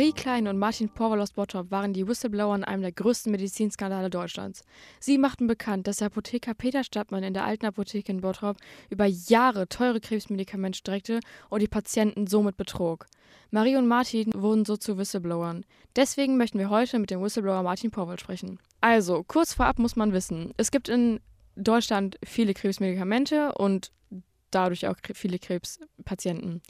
Marie 0.00 0.14
Klein 0.14 0.48
und 0.48 0.56
Martin 0.56 0.88
Porwal 0.88 1.20
aus 1.20 1.32
Bottrop 1.32 1.70
waren 1.70 1.92
die 1.92 2.08
Whistleblower 2.08 2.54
in 2.54 2.64
einem 2.64 2.80
der 2.80 2.90
größten 2.90 3.30
Medizinskandale 3.30 4.08
Deutschlands. 4.08 4.64
Sie 4.98 5.18
machten 5.18 5.46
bekannt, 5.46 5.86
dass 5.86 5.98
der 5.98 6.06
Apotheker 6.06 6.54
Peter 6.54 6.84
Stadtmann 6.84 7.22
in 7.22 7.34
der 7.34 7.44
alten 7.44 7.66
Apotheke 7.66 8.10
in 8.10 8.22
Bottrop 8.22 8.56
über 8.88 9.04
Jahre 9.04 9.68
teure 9.68 10.00
Krebsmedikamente 10.00 10.78
streckte 10.78 11.20
und 11.50 11.60
die 11.60 11.68
Patienten 11.68 12.26
somit 12.26 12.56
betrog. 12.56 13.08
Marie 13.50 13.76
und 13.76 13.88
Martin 13.88 14.32
wurden 14.34 14.64
so 14.64 14.78
zu 14.78 14.96
Whistleblowern. 14.96 15.66
Deswegen 15.96 16.38
möchten 16.38 16.58
wir 16.58 16.70
heute 16.70 16.98
mit 16.98 17.10
dem 17.10 17.20
Whistleblower 17.20 17.62
Martin 17.62 17.90
Porwal 17.90 18.18
sprechen. 18.18 18.58
Also, 18.80 19.22
kurz 19.22 19.52
vorab 19.52 19.78
muss 19.78 19.96
man 19.96 20.14
wissen, 20.14 20.54
es 20.56 20.70
gibt 20.70 20.88
in 20.88 21.20
Deutschland 21.56 22.16
viele 22.24 22.54
Krebsmedikamente 22.54 23.52
und 23.52 23.92
dadurch 24.50 24.86
auch 24.86 24.96
viele 25.12 25.38
Krebspatienten. 25.38 26.62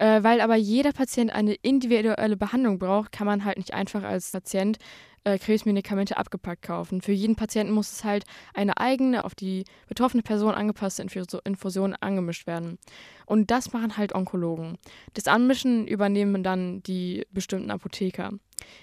Äh, 0.00 0.24
weil 0.24 0.40
aber 0.40 0.56
jeder 0.56 0.92
Patient 0.92 1.30
eine 1.30 1.52
individuelle 1.52 2.38
Behandlung 2.38 2.78
braucht, 2.78 3.12
kann 3.12 3.26
man 3.26 3.44
halt 3.44 3.58
nicht 3.58 3.74
einfach 3.74 4.02
als 4.02 4.30
Patient 4.32 4.78
äh, 5.24 5.38
Krebsmedikamente 5.38 6.16
abgepackt 6.16 6.62
kaufen. 6.62 7.02
Für 7.02 7.12
jeden 7.12 7.36
Patienten 7.36 7.72
muss 7.72 7.92
es 7.92 8.04
halt 8.04 8.24
eine 8.54 8.78
eigene, 8.78 9.24
auf 9.24 9.34
die 9.34 9.64
betroffene 9.88 10.22
Person 10.22 10.54
angepasste 10.54 11.02
Infusion 11.02 11.94
angemischt 12.00 12.46
werden. 12.46 12.78
Und 13.26 13.50
das 13.50 13.72
machen 13.72 13.96
halt 13.96 14.14
Onkologen. 14.14 14.78
Das 15.14 15.28
Anmischen 15.28 15.86
übernehmen 15.86 16.42
dann 16.42 16.82
die 16.82 17.26
bestimmten 17.30 17.70
Apotheker. 17.70 18.30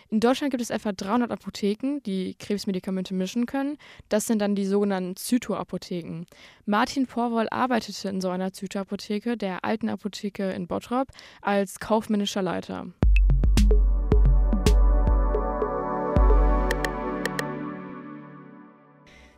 In 0.09 0.19
Deutschland 0.19 0.51
gibt 0.51 0.61
es 0.61 0.69
etwa 0.69 0.91
300 0.91 1.31
Apotheken, 1.31 1.99
die 2.05 2.35
Krebsmedikamente 2.35 3.13
mischen 3.13 3.45
können. 3.45 3.77
Das 4.09 4.25
sind 4.25 4.39
dann 4.39 4.55
die 4.55 4.65
sogenannten 4.65 5.15
Zyto-Apotheken. 5.15 6.25
Martin 6.65 7.07
Porwoll 7.07 7.47
arbeitete 7.49 8.09
in 8.09 8.21
so 8.21 8.29
einer 8.29 8.53
Zyto-Apotheke, 8.53 9.37
der 9.37 9.63
alten 9.63 9.89
Apotheke 9.89 10.49
in 10.51 10.67
Bottrop, 10.67 11.09
als 11.41 11.79
kaufmännischer 11.79 12.41
Leiter. 12.41 12.87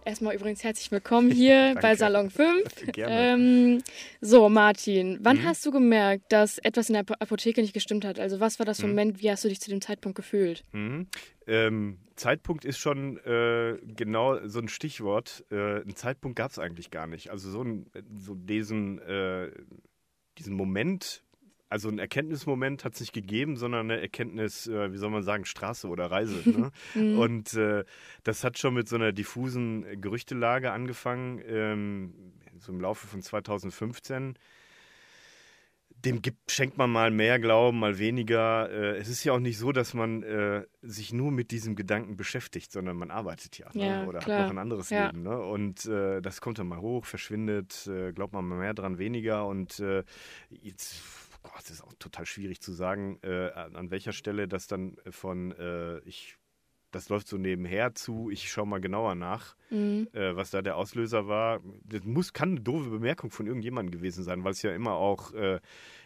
Erstmal 0.10 0.34
übrigens 0.34 0.64
herzlich 0.64 0.92
willkommen 0.92 1.30
hier 1.30 1.76
bei 1.84 1.96
Salon 1.96 2.32
5. 2.32 2.64
Ähm, 2.98 3.84
so, 4.22 4.50
Martin, 4.50 5.20
wann 5.22 5.38
mhm. 5.38 5.44
hast 5.44 5.64
du 5.68 5.72
gemerkt, 5.72 6.34
dass 6.34 6.58
etwas 6.58 6.90
in 6.90 6.94
der 6.94 7.06
Apotheke 7.20 7.62
nicht 7.62 7.76
gestimmt 7.76 8.06
hat? 8.06 8.20
Also, 8.20 8.40
was 8.40 8.58
war 8.58 8.66
das 8.66 8.82
mhm. 8.82 8.90
Moment? 8.90 9.22
Wie 9.22 9.30
hast 9.30 9.44
du 9.44 9.50
dich 9.50 9.62
zu 9.62 9.70
dem 9.70 9.82
Zeitpunkt 9.82 10.16
gefühlt? 10.16 10.64
Mhm. 10.72 11.06
Ähm, 11.46 12.00
Zeitpunkt 12.16 12.66
ist 12.66 12.80
schon 12.80 13.18
äh, 13.18 13.78
genau 13.86 14.48
so 14.48 14.58
ein 14.58 14.68
Stichwort. 14.68 15.46
Äh, 15.52 15.82
einen 15.82 15.96
Zeitpunkt 15.96 16.38
gab 16.38 16.50
es 16.50 16.58
eigentlich 16.58 16.90
gar 16.90 17.06
nicht. 17.06 17.30
Also, 17.30 17.52
so, 17.52 17.62
ein, 17.62 17.86
so 18.18 18.34
diesen, 18.34 18.98
äh, 19.04 19.52
diesen 20.40 20.56
Moment 20.56 21.22
also 21.70 21.90
ein 21.90 22.00
Erkenntnismoment 22.00 22.84
hat 22.84 22.96
es 22.96 23.00
nicht 23.00 23.14
gegeben, 23.14 23.56
sondern 23.56 23.92
eine 23.92 24.02
Erkenntnis, 24.02 24.68
äh, 24.68 24.92
wie 24.92 24.98
soll 24.98 25.12
man 25.12 25.24
sagen, 25.24 25.46
Straße 25.46 25.88
oder 25.88 26.12
Reise. 26.12 26.50
Ne? 26.50 26.72
Mhm. 26.96 27.20
Und 27.20 27.54
äh, 27.54 27.84
das 28.24 28.44
hat 28.44 28.58
schon 28.58 28.74
mit 28.74 28.88
so 28.90 28.96
einer 28.96 29.12
diffusen 29.12 30.02
Gerüchtelage 30.02 30.72
angefangen, 30.72 31.42
ähm, 31.46 32.14
so 32.58 32.72
im 32.72 32.82
Laufe 32.82 33.08
von 33.08 33.22
2015 33.22 34.36
dem 36.06 36.22
gibt, 36.22 36.52
schenkt 36.52 36.78
man 36.78 36.90
mal 36.90 37.12
mehr 37.12 37.40
Glauben, 37.40 37.80
mal 37.80 38.00
weniger. 38.00 38.70
Äh, 38.70 38.98
es 38.98 39.10
ist 39.10 39.24
ja 39.24 39.34
auch 39.34 39.40
nicht 39.40 39.58
so, 39.58 39.72
dass 39.72 39.94
man 39.94 40.24
äh, 40.24 40.66
sich 40.82 41.14
nur 41.14 41.32
mit 41.32 41.52
diesem 41.52 41.76
Gedanken 41.76 42.16
beschäftigt, 42.16 42.72
sondern 42.72 42.96
man 42.98 43.12
arbeitet 43.12 43.58
ja, 43.58 43.68
ne? 43.74 43.86
ja 43.86 44.06
oder 44.06 44.20
klar. 44.20 44.40
hat 44.40 44.46
noch 44.46 44.52
ein 44.52 44.58
anderes 44.60 44.90
ja. 44.90 45.08
Leben. 45.08 45.24
Ne? 45.24 45.38
Und 45.38 45.86
äh, 45.86 46.22
das 46.22 46.42
kommt 46.42 46.60
dann 46.60 46.68
mal 46.68 46.80
hoch, 46.80 47.06
verschwindet, 47.06 47.88
äh, 47.88 48.14
glaubt 48.14 48.34
man 48.34 48.46
mal 48.46 48.60
mehr 48.60 48.74
dran, 48.74 48.98
weniger. 48.98 49.46
Und 49.46 49.80
äh, 49.80 50.04
jetzt 50.50 51.02
Gott, 51.60 51.70
das 51.70 51.72
ist 51.72 51.84
auch 51.84 51.94
total 52.00 52.26
schwierig 52.26 52.62
zu 52.62 52.72
sagen, 52.72 53.20
äh, 53.22 53.50
an, 53.52 53.92
welcher 53.92 54.14
Stelle 54.14 54.48
das 54.48 54.68
dann 54.68 54.96
von 55.10 55.52
äh, 55.52 56.00
ich 56.00 56.38
das 56.92 57.10
läuft 57.10 57.28
so 57.28 57.38
nebenher 57.38 57.94
zu, 57.94 58.32
ich 58.32 58.50
schaue 58.50 58.66
mal 58.66 58.82
genauer 58.82 59.14
nach, 59.14 59.56
mhm. 59.70 60.08
äh, 60.14 60.36
was 60.36 60.50
da 60.50 60.64
der 60.64 60.76
Auslöser 60.76 61.28
war. 61.28 61.60
Das 61.84 62.04
muss, 62.04 62.34
kann 62.34 62.52
eine 62.52 62.62
doofe 62.62 62.90
Bemerkung 62.90 63.30
von 63.30 63.46
irgendjemandem 63.46 63.92
gewesen 63.92 64.24
sein, 64.24 64.44
weil 64.44 64.54
es 64.54 64.64
ja 64.64 64.74
immer 64.74 64.94
auch 64.94 65.32
äh, 65.34 65.60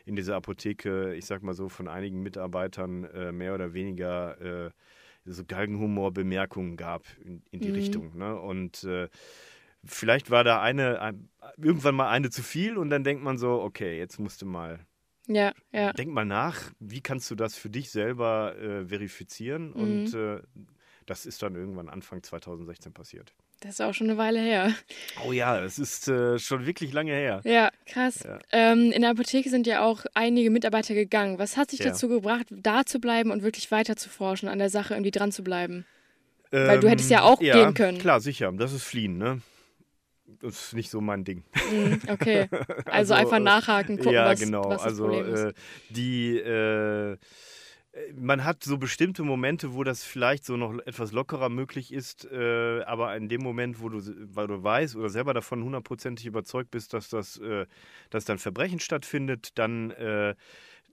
in 0.06 0.18
dieser 0.18 0.36
Apotheke, 0.36 1.14
ich 1.14 1.26
sag 1.26 1.42
mal 1.42 1.54
so, 1.54 1.70
von 1.70 1.88
einigen 1.88 2.22
Mitarbeitern 2.22 3.06
äh, 3.06 3.32
mehr 3.32 3.54
oder 3.54 3.74
weniger 3.74 4.66
äh, 4.66 4.72
so 5.24 5.46
Galgenhumor-Bemerkungen 5.46 6.76
gab 6.76 7.06
in, 7.24 7.44
in 7.52 7.62
die 7.62 7.70
mhm. 7.70 7.76
Richtung. 7.76 8.18
Ne? 8.18 8.38
Und 8.38 8.86
vielleicht 9.86 10.32
war 10.32 10.44
da 10.44 10.62
eine, 10.62 11.00
ein, 11.00 11.30
irgendwann 11.56 11.96
mal 11.96 12.10
eine 12.10 12.30
zu 12.30 12.44
viel 12.44 12.78
und 12.78 12.90
dann 12.90 13.06
denkt 13.06 13.24
man 13.24 13.38
so, 13.38 13.62
okay, 13.62 13.98
jetzt 13.98 14.20
musst 14.20 14.42
du 14.42 14.46
mal 14.46 14.86
ja, 15.28 15.54
ja. 15.72 15.94
Denk 15.94 16.12
mal 16.12 16.26
nach, 16.26 16.72
wie 16.80 17.02
kannst 17.02 17.32
du 17.32 17.36
das 17.36 17.56
für 17.56 17.70
dich 17.70 17.92
selber 17.92 18.56
äh, 18.58 18.86
verifizieren? 18.86 19.70
Mhm. 19.70 19.76
Und 19.76 20.14
äh, 20.14 20.42
das 21.06 21.26
ist 21.26 21.42
dann 21.42 21.56
irgendwann 21.56 21.90
Anfang 21.90 22.24
2016 22.24 22.94
passiert. 22.94 23.34
Das 23.62 23.76
ist 23.76 23.82
auch 23.82 23.94
schon 23.94 24.10
eine 24.10 24.18
Weile 24.18 24.40
her. 24.40 24.74
Oh 25.26 25.32
ja, 25.32 25.60
das 25.62 25.80
ist 25.80 26.10
äh, 26.10 26.38
schon 26.38 26.66
wirklich 26.66 26.92
lange 26.92 27.14
her. 27.14 27.40
Ja, 27.46 27.72
krass. 27.86 28.20
Ja. 28.26 28.40
Ähm, 28.52 28.92
in 28.92 29.02
der 29.02 29.12
Apotheke 29.12 29.50
sind 29.50 29.68
ja 29.68 29.84
auch 29.84 30.04
einige 30.14 30.50
Mitarbeiter 30.50 30.94
gegangen. 30.94 31.40
Was 31.40 31.56
hat 31.56 31.72
sich 31.72 31.80
ja. 31.80 31.88
dazu 31.88 32.10
gebracht, 32.10 32.48
da 32.50 32.86
zu 32.86 33.00
bleiben 33.00 33.32
und 33.32 33.42
wirklich 33.42 33.72
weiter 33.72 33.96
zu 33.96 34.10
forschen, 34.10 34.50
an 34.50 34.60
der 34.60 34.70
Sache 34.70 34.94
irgendwie 34.94 35.12
dran 35.12 35.32
zu 35.32 35.44
bleiben? 35.44 35.86
Ähm, 36.52 36.68
Weil 36.68 36.80
du 36.82 36.90
hättest 36.90 37.10
ja 37.10 37.22
auch 37.22 37.42
ja, 37.42 37.54
gehen 37.54 37.74
können. 37.74 38.00
Klar, 38.00 38.20
sicher. 38.20 38.52
Das 38.52 38.74
ist 38.74 38.84
Fliehen, 38.84 39.18
ne? 39.18 39.42
Das 40.44 40.66
ist 40.66 40.74
nicht 40.74 40.90
so 40.90 41.00
mein 41.00 41.24
Ding. 41.24 41.44
Mm, 41.72 42.10
okay. 42.10 42.50
Also, 42.86 43.14
also 43.14 43.14
einfach 43.14 43.40
nachhaken, 43.40 43.98
gucken, 43.98 44.14
ja, 44.14 44.26
was, 44.26 44.40
genau. 44.42 44.66
was 44.66 44.78
das 44.78 44.84
also, 44.84 45.06
Problem 45.06 45.34
ist. 45.34 45.42
Äh, 45.42 45.54
die 45.90 46.38
äh, 46.38 47.18
man 48.16 48.44
hat 48.44 48.64
so 48.64 48.78
bestimmte 48.78 49.24
Momente, 49.24 49.74
wo 49.76 49.84
das 49.84 50.04
vielleicht 50.04 50.46
so 50.46 50.58
noch 50.58 50.74
etwas 50.86 51.12
lockerer 51.12 51.50
möglich 51.50 51.94
ist, 51.94 52.26
äh, 52.26 52.82
aber 52.84 53.16
in 53.16 53.30
dem 53.30 53.42
Moment, 53.42 53.82
wo 53.82 53.90
du, 53.90 54.02
weil 54.34 54.48
du 54.48 54.64
weißt 54.64 54.96
oder 54.96 55.10
selber 55.10 55.34
davon 55.34 55.64
hundertprozentig 55.64 56.26
überzeugt 56.26 56.72
bist, 56.72 56.94
dass 56.94 57.10
das, 57.10 57.38
äh, 57.38 57.68
dass 58.10 58.26
dann 58.26 58.40
Verbrechen 58.40 58.80
stattfindet, 58.80 59.58
dann 59.60 59.92
äh, 59.92 60.34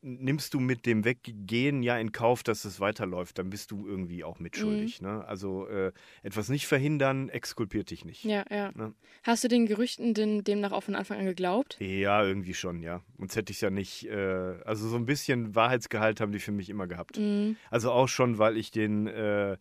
nimmst 0.02 0.54
du 0.54 0.60
mit 0.60 0.86
dem 0.86 1.04
Weggehen 1.04 1.82
ja 1.82 1.98
in 1.98 2.12
Kauf, 2.12 2.42
dass 2.42 2.64
es 2.64 2.80
weiterläuft, 2.80 3.38
dann 3.38 3.50
bist 3.50 3.70
du 3.70 3.86
irgendwie 3.86 4.24
auch 4.24 4.38
mitschuldig. 4.38 5.00
Mhm. 5.00 5.08
Ne? 5.08 5.24
Also 5.26 5.66
äh, 5.68 5.92
etwas 6.22 6.48
nicht 6.48 6.66
verhindern, 6.66 7.28
exkulpiert 7.28 7.90
dich 7.90 8.04
nicht. 8.04 8.24
Ja, 8.24 8.44
ja. 8.50 8.72
Ne? 8.74 8.94
Hast 9.22 9.44
du 9.44 9.48
den 9.48 9.66
Gerüchten 9.66 10.14
denn 10.14 10.44
demnach 10.44 10.72
auch 10.72 10.82
von 10.82 10.94
Anfang 10.94 11.18
an 11.18 11.26
geglaubt? 11.26 11.76
Ja, 11.80 12.24
irgendwie 12.24 12.54
schon, 12.54 12.82
ja. 12.82 13.02
Sonst 13.18 13.36
hätte 13.36 13.50
ich 13.50 13.58
es 13.58 13.60
ja 13.60 13.70
nicht, 13.70 14.06
äh, 14.06 14.60
also 14.64 14.88
so 14.88 14.96
ein 14.96 15.06
bisschen 15.06 15.54
Wahrheitsgehalt 15.54 16.20
haben 16.20 16.32
die 16.32 16.40
für 16.40 16.52
mich 16.52 16.70
immer 16.70 16.86
gehabt. 16.86 17.18
Mhm. 17.18 17.56
Also 17.70 17.90
auch 17.92 18.08
schon, 18.08 18.38
weil 18.38 18.56
ich 18.56 18.70
den 18.70 19.06
äh, 19.06 19.56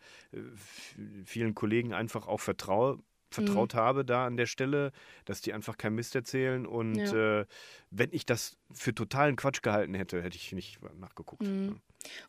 vielen 1.25 1.55
Kollegen 1.55 1.93
einfach 1.93 2.27
auch 2.27 2.39
vertraue 2.39 2.99
vertraut 3.39 3.73
mhm. 3.73 3.77
habe 3.77 4.05
da 4.05 4.25
an 4.25 4.37
der 4.37 4.45
Stelle, 4.45 4.91
dass 5.25 5.41
die 5.41 5.53
einfach 5.53 5.77
kein 5.77 5.95
Mist 5.95 6.15
erzählen. 6.15 6.65
Und 6.65 6.95
ja. 6.95 7.41
äh, 7.41 7.45
wenn 7.91 8.09
ich 8.11 8.25
das 8.25 8.57
für 8.71 8.93
totalen 8.93 9.35
Quatsch 9.35 9.61
gehalten 9.61 9.93
hätte, 9.93 10.21
hätte 10.21 10.35
ich 10.35 10.51
nicht 10.51 10.79
nachgeguckt. 10.99 11.43
Mhm. 11.43 11.79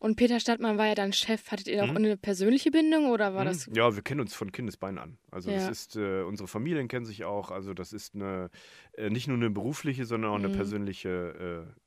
Und 0.00 0.16
Peter 0.16 0.40
Stadtmann 0.40 0.78
war 0.78 0.86
ja 0.86 0.94
dann 0.94 1.12
Chef. 1.12 1.50
Hattet 1.50 1.68
ihr 1.68 1.84
auch 1.84 1.90
mhm. 1.90 1.96
eine 1.96 2.16
persönliche 2.16 2.70
Bindung 2.70 3.10
oder 3.10 3.34
war 3.34 3.44
mhm. 3.44 3.48
das? 3.48 3.70
Ja, 3.72 3.94
wir 3.94 4.02
kennen 4.02 4.20
uns 4.20 4.34
von 4.34 4.52
Kindesbein 4.52 4.98
an. 4.98 5.18
Also 5.30 5.50
das 5.50 5.68
ist, 5.68 5.96
äh, 5.96 6.22
unsere 6.22 6.48
Familien 6.48 6.88
kennen 6.88 7.06
sich 7.06 7.24
auch. 7.24 7.50
Also 7.50 7.74
das 7.74 7.92
ist 7.92 8.14
eine, 8.14 8.50
äh, 8.96 9.10
nicht 9.10 9.28
nur 9.28 9.36
eine 9.36 9.50
berufliche, 9.50 10.04
sondern 10.04 10.32
auch 10.32 10.36
eine 10.36 10.48
mhm. 10.48 10.54
persönliche 10.54 11.66
äh, 11.68 11.80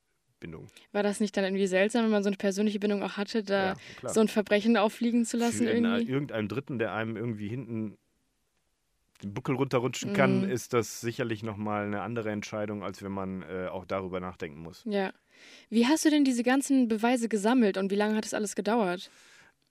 Bindung. 0.43 0.67
War 0.91 1.03
das 1.03 1.21
nicht 1.21 1.35
dann 1.37 1.45
irgendwie 1.45 1.67
seltsam, 1.67 2.03
wenn 2.03 2.11
man 2.11 2.21
so 2.21 2.27
eine 2.27 2.35
persönliche 2.35 2.79
Bindung 2.79 3.01
auch 3.01 3.15
hatte, 3.15 3.43
da 3.43 3.75
ja, 4.01 4.09
so 4.09 4.19
ein 4.19 4.27
Verbrechen 4.27 4.75
auffliegen 4.75 5.25
zu 5.25 5.37
lassen? 5.37 5.65
Für 5.65 5.71
irgendwie? 5.71 6.03
irgendeinem 6.03 6.49
Dritten, 6.49 6.79
der 6.79 6.93
einem 6.93 7.15
irgendwie 7.15 7.47
hinten 7.47 7.97
den 9.23 9.33
Buckel 9.33 9.55
runterrutschen 9.55 10.13
kann, 10.13 10.41
mhm. 10.41 10.51
ist 10.51 10.73
das 10.73 11.01
sicherlich 11.01 11.43
nochmal 11.43 11.85
eine 11.85 12.01
andere 12.01 12.31
Entscheidung, 12.31 12.83
als 12.83 13.01
wenn 13.01 13.11
man 13.11 13.43
äh, 13.43 13.67
auch 13.67 13.85
darüber 13.85 14.19
nachdenken 14.19 14.61
muss. 14.61 14.83
Ja. 14.85 15.11
Wie 15.69 15.87
hast 15.87 16.05
du 16.05 16.09
denn 16.09 16.23
diese 16.23 16.43
ganzen 16.43 16.87
Beweise 16.87 17.27
gesammelt 17.27 17.77
und 17.77 17.91
wie 17.91 17.95
lange 17.95 18.15
hat 18.15 18.25
es 18.25 18.33
alles 18.33 18.55
gedauert? 18.55 19.09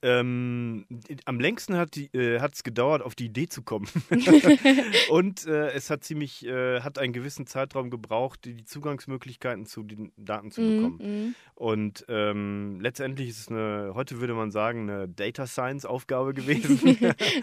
Ähm, 0.03 0.85
am 1.23 1.39
längsten 1.39 1.77
hat 1.77 1.95
es 1.95 2.13
äh, 2.13 2.63
gedauert, 2.63 3.01
auf 3.01 3.15
die 3.15 3.27
Idee 3.27 3.47
zu 3.47 3.61
kommen. 3.61 3.87
und 5.09 5.47
äh, 5.47 5.71
es 5.71 5.89
hat 5.89 6.03
ziemlich, 6.03 6.45
äh, 6.45 6.81
hat 6.81 6.99
einen 6.99 7.13
gewissen 7.13 7.47
Zeitraum 7.47 7.89
gebraucht, 7.89 8.43
die, 8.43 8.65
Zugangsmöglichkeiten 8.65 9.65
zu 9.65 9.83
den 9.83 10.11
Daten 10.17 10.51
zu 10.51 10.61
mm, 10.61 10.75
bekommen. 10.75 10.97
Mm. 10.97 11.35
Und 11.55 12.05
ähm, 12.09 12.81
letztendlich 12.81 13.29
ist 13.29 13.39
es 13.39 13.47
eine, 13.47 13.91
heute 13.93 14.19
würde 14.19 14.33
man 14.33 14.51
sagen, 14.51 14.89
eine 14.89 15.07
Data 15.07 15.47
Science 15.47 15.85
Aufgabe 15.85 16.33
gewesen. 16.33 16.97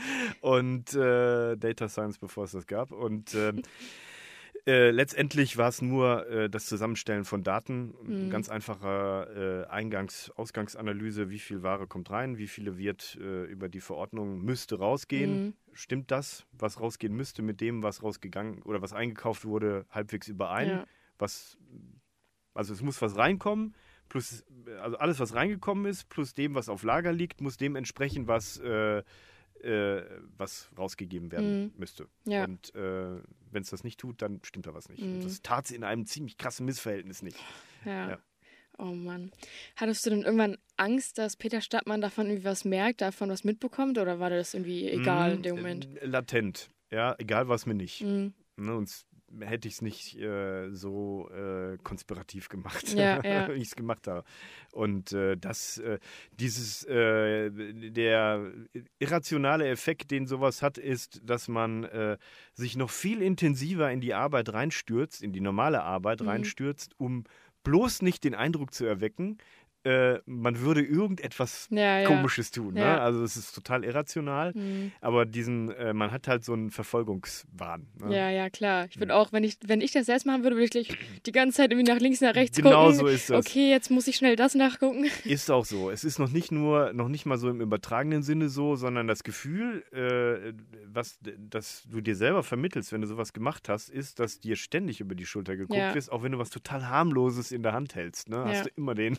und 0.42 0.94
äh, 0.94 1.56
Data 1.56 1.88
Science, 1.88 2.18
bevor 2.18 2.44
es 2.44 2.52
das 2.52 2.66
gab. 2.66 2.92
Und 2.92 3.34
ähm, 3.34 3.62
äh, 4.66 4.90
letztendlich 4.90 5.56
war 5.56 5.68
es 5.68 5.82
nur 5.82 6.28
äh, 6.28 6.50
das 6.50 6.66
Zusammenstellen 6.66 7.24
von 7.24 7.42
Daten, 7.42 7.94
mhm. 8.02 8.30
ganz 8.30 8.48
einfache 8.48 9.66
äh, 9.68 9.72
Eingangs-, 9.72 10.30
Ausgangsanalyse, 10.36 11.30
wie 11.30 11.38
viel 11.38 11.62
Ware 11.62 11.86
kommt 11.86 12.10
rein, 12.10 12.38
wie 12.38 12.46
viele 12.46 12.78
wird 12.78 13.18
äh, 13.20 13.44
über 13.44 13.68
die 13.68 13.80
Verordnung 13.80 14.42
müsste 14.42 14.78
rausgehen. 14.78 15.44
Mhm. 15.44 15.54
Stimmt 15.72 16.10
das, 16.10 16.46
was 16.52 16.80
rausgehen 16.80 17.14
müsste, 17.14 17.42
mit 17.42 17.60
dem, 17.60 17.82
was 17.82 18.02
rausgegangen 18.02 18.62
oder 18.62 18.82
was 18.82 18.92
eingekauft 18.92 19.44
wurde, 19.44 19.86
halbwegs 19.90 20.28
überein? 20.28 20.68
Ja. 20.68 20.86
Was, 21.18 21.58
also 22.54 22.72
es 22.72 22.82
muss 22.82 23.00
was 23.02 23.16
reinkommen, 23.16 23.74
plus, 24.08 24.44
also 24.82 24.98
alles, 24.98 25.20
was 25.20 25.34
reingekommen 25.34 25.86
ist, 25.86 26.08
plus 26.08 26.34
dem, 26.34 26.54
was 26.54 26.68
auf 26.68 26.82
Lager 26.82 27.12
liegt, 27.12 27.40
muss 27.40 27.56
dem 27.56 27.76
entsprechen, 27.76 28.26
was, 28.26 28.60
äh, 29.64 30.02
was 30.36 30.68
rausgegeben 30.76 31.30
werden 31.32 31.64
Mhm. 31.64 31.72
müsste. 31.76 32.08
Ja. 32.24 32.44
Und 32.44 32.74
äh, 32.74 33.20
wenn 33.50 33.62
es 33.62 33.70
das 33.70 33.84
nicht 33.84 33.98
tut, 34.00 34.22
dann 34.22 34.40
stimmt 34.44 34.66
da 34.66 34.74
was 34.74 34.88
nicht. 34.88 35.02
Mhm. 35.02 35.14
Und 35.14 35.24
das 35.24 35.42
tat 35.42 35.66
sie 35.66 35.74
in 35.76 35.84
einem 35.84 36.06
ziemlich 36.06 36.36
krassen 36.38 36.66
Missverhältnis 36.66 37.22
nicht. 37.22 37.38
Ja. 37.84 38.10
Ja. 38.10 38.18
Oh 38.78 38.84
Mann. 38.94 39.30
Hattest 39.76 40.06
du 40.06 40.10
denn 40.10 40.22
irgendwann 40.22 40.56
Angst, 40.78 41.18
dass 41.18 41.36
Peter 41.36 41.60
Stadtmann 41.60 42.00
davon 42.00 42.26
irgendwie 42.26 42.44
was 42.44 42.64
merkt, 42.64 43.02
davon 43.02 43.28
was 43.28 43.44
mitbekommt? 43.44 43.98
Oder 43.98 44.18
war 44.20 44.30
das 44.30 44.54
irgendwie 44.54 44.88
egal 44.88 45.30
Mhm, 45.30 45.36
in 45.36 45.42
dem 45.42 45.56
Moment? 45.56 45.88
Latent. 46.02 46.70
Ja, 46.90 47.14
egal 47.18 47.48
was 47.48 47.66
mir 47.66 47.74
nicht. 47.74 48.00
Mhm. 48.02 48.32
Ne, 48.56 48.72
sonst 48.72 49.06
hätte 49.40 49.68
ich 49.68 49.74
es 49.74 49.82
nicht 49.82 50.16
äh, 50.18 50.70
so 50.70 51.28
äh, 51.30 51.76
konspirativ 51.82 52.48
gemacht, 52.48 52.92
Ja, 52.94 53.20
ja. 53.24 53.48
wie 53.48 53.52
ich 53.52 53.68
es 53.68 53.76
gemacht 53.76 54.06
habe. 54.08 54.24
Und 54.72 55.12
äh, 55.12 55.36
das, 55.36 55.78
äh, 55.78 55.98
dieses, 56.32 56.84
äh, 56.84 57.50
der 57.90 58.52
irrationale 58.98 59.68
Effekt, 59.68 60.10
den 60.10 60.26
sowas 60.26 60.62
hat, 60.62 60.78
ist, 60.78 61.20
dass 61.24 61.48
man 61.48 61.84
äh, 61.84 62.18
sich 62.54 62.76
noch 62.76 62.90
viel 62.90 63.22
intensiver 63.22 63.90
in 63.90 64.00
die 64.00 64.14
Arbeit 64.14 64.52
reinstürzt, 64.52 65.22
in 65.22 65.32
die 65.32 65.40
normale 65.40 65.82
Arbeit 65.82 66.20
Mhm. 66.20 66.28
reinstürzt, 66.28 66.94
um 66.98 67.24
bloß 67.62 68.00
nicht 68.02 68.24
den 68.24 68.34
Eindruck 68.34 68.72
zu 68.72 68.86
erwecken, 68.86 69.36
äh, 69.84 70.18
man 70.26 70.60
würde 70.60 70.82
irgendetwas 70.82 71.68
Ja, 71.70 72.00
ja. 72.00 72.06
Komisches 72.06 72.50
tun. 72.50 72.74
Ne? 72.74 72.80
Ja. 72.80 72.98
Also 72.98 73.22
es 73.24 73.36
ist 73.36 73.54
total 73.54 73.84
irrational. 73.84 74.52
Mhm. 74.54 74.92
Aber 75.00 75.24
diesen, 75.26 75.70
äh, 75.72 75.92
man 75.94 76.10
hat 76.10 76.28
halt 76.28 76.44
so 76.44 76.52
einen 76.52 76.70
Verfolgungswahn. 76.70 77.86
Ne? 77.98 78.14
Ja, 78.16 78.30
ja, 78.30 78.50
klar. 78.50 78.86
Ich 78.90 78.98
würde 78.98 79.14
auch, 79.14 79.32
wenn 79.32 79.44
ich, 79.44 79.56
wenn 79.66 79.80
ich 79.80 79.92
das 79.92 80.06
selbst 80.06 80.26
machen 80.26 80.42
würde, 80.42 80.56
würde 80.56 80.64
ich 80.64 80.70
gleich 80.70 80.88
die 81.26 81.32
ganze 81.32 81.58
Zeit 81.58 81.70
irgendwie 81.72 81.90
nach 81.90 82.00
links, 82.00 82.20
nach 82.20 82.34
rechts 82.34 82.56
Genau 82.56 82.86
gucken. 82.86 82.98
so 82.98 83.06
ist 83.06 83.30
das. 83.30 83.46
Okay, 83.46 83.70
jetzt 83.70 83.90
muss 83.90 84.06
ich 84.06 84.16
schnell 84.16 84.36
das 84.36 84.54
nachgucken. 84.54 85.06
Ist 85.24 85.50
auch 85.50 85.64
so. 85.64 85.90
Es 85.90 86.04
ist 86.04 86.18
noch 86.18 86.30
nicht 86.30 86.52
nur, 86.52 86.92
noch 86.92 87.08
nicht 87.08 87.26
mal 87.26 87.38
so 87.38 87.48
im 87.48 87.60
übertragenen 87.60 88.22
Sinne 88.22 88.48
so, 88.48 88.76
sondern 88.76 89.06
das 89.06 89.22
Gefühl, 89.24 89.84
äh, 89.92 90.52
was 90.92 91.18
das 91.38 91.84
du 91.88 92.00
dir 92.00 92.16
selber 92.16 92.42
vermittelst, 92.42 92.92
wenn 92.92 93.00
du 93.00 93.06
sowas 93.06 93.32
gemacht 93.32 93.68
hast, 93.68 93.88
ist, 93.90 94.18
dass 94.20 94.40
dir 94.40 94.56
ständig 94.56 95.00
über 95.00 95.14
die 95.14 95.26
Schulter 95.26 95.56
geguckt 95.56 95.78
Ja. 95.78 95.94
wird, 95.94 96.10
auch 96.10 96.22
wenn 96.22 96.32
du 96.32 96.38
was 96.38 96.50
total 96.50 96.88
harmloses 96.88 97.52
in 97.52 97.62
der 97.62 97.72
Hand 97.72 97.94
hältst. 97.94 98.28
Ne? 98.28 98.36
Ja. 98.36 98.44
Hast 98.46 98.66
du 98.66 98.70
immer 98.76 98.94
den, 98.94 99.16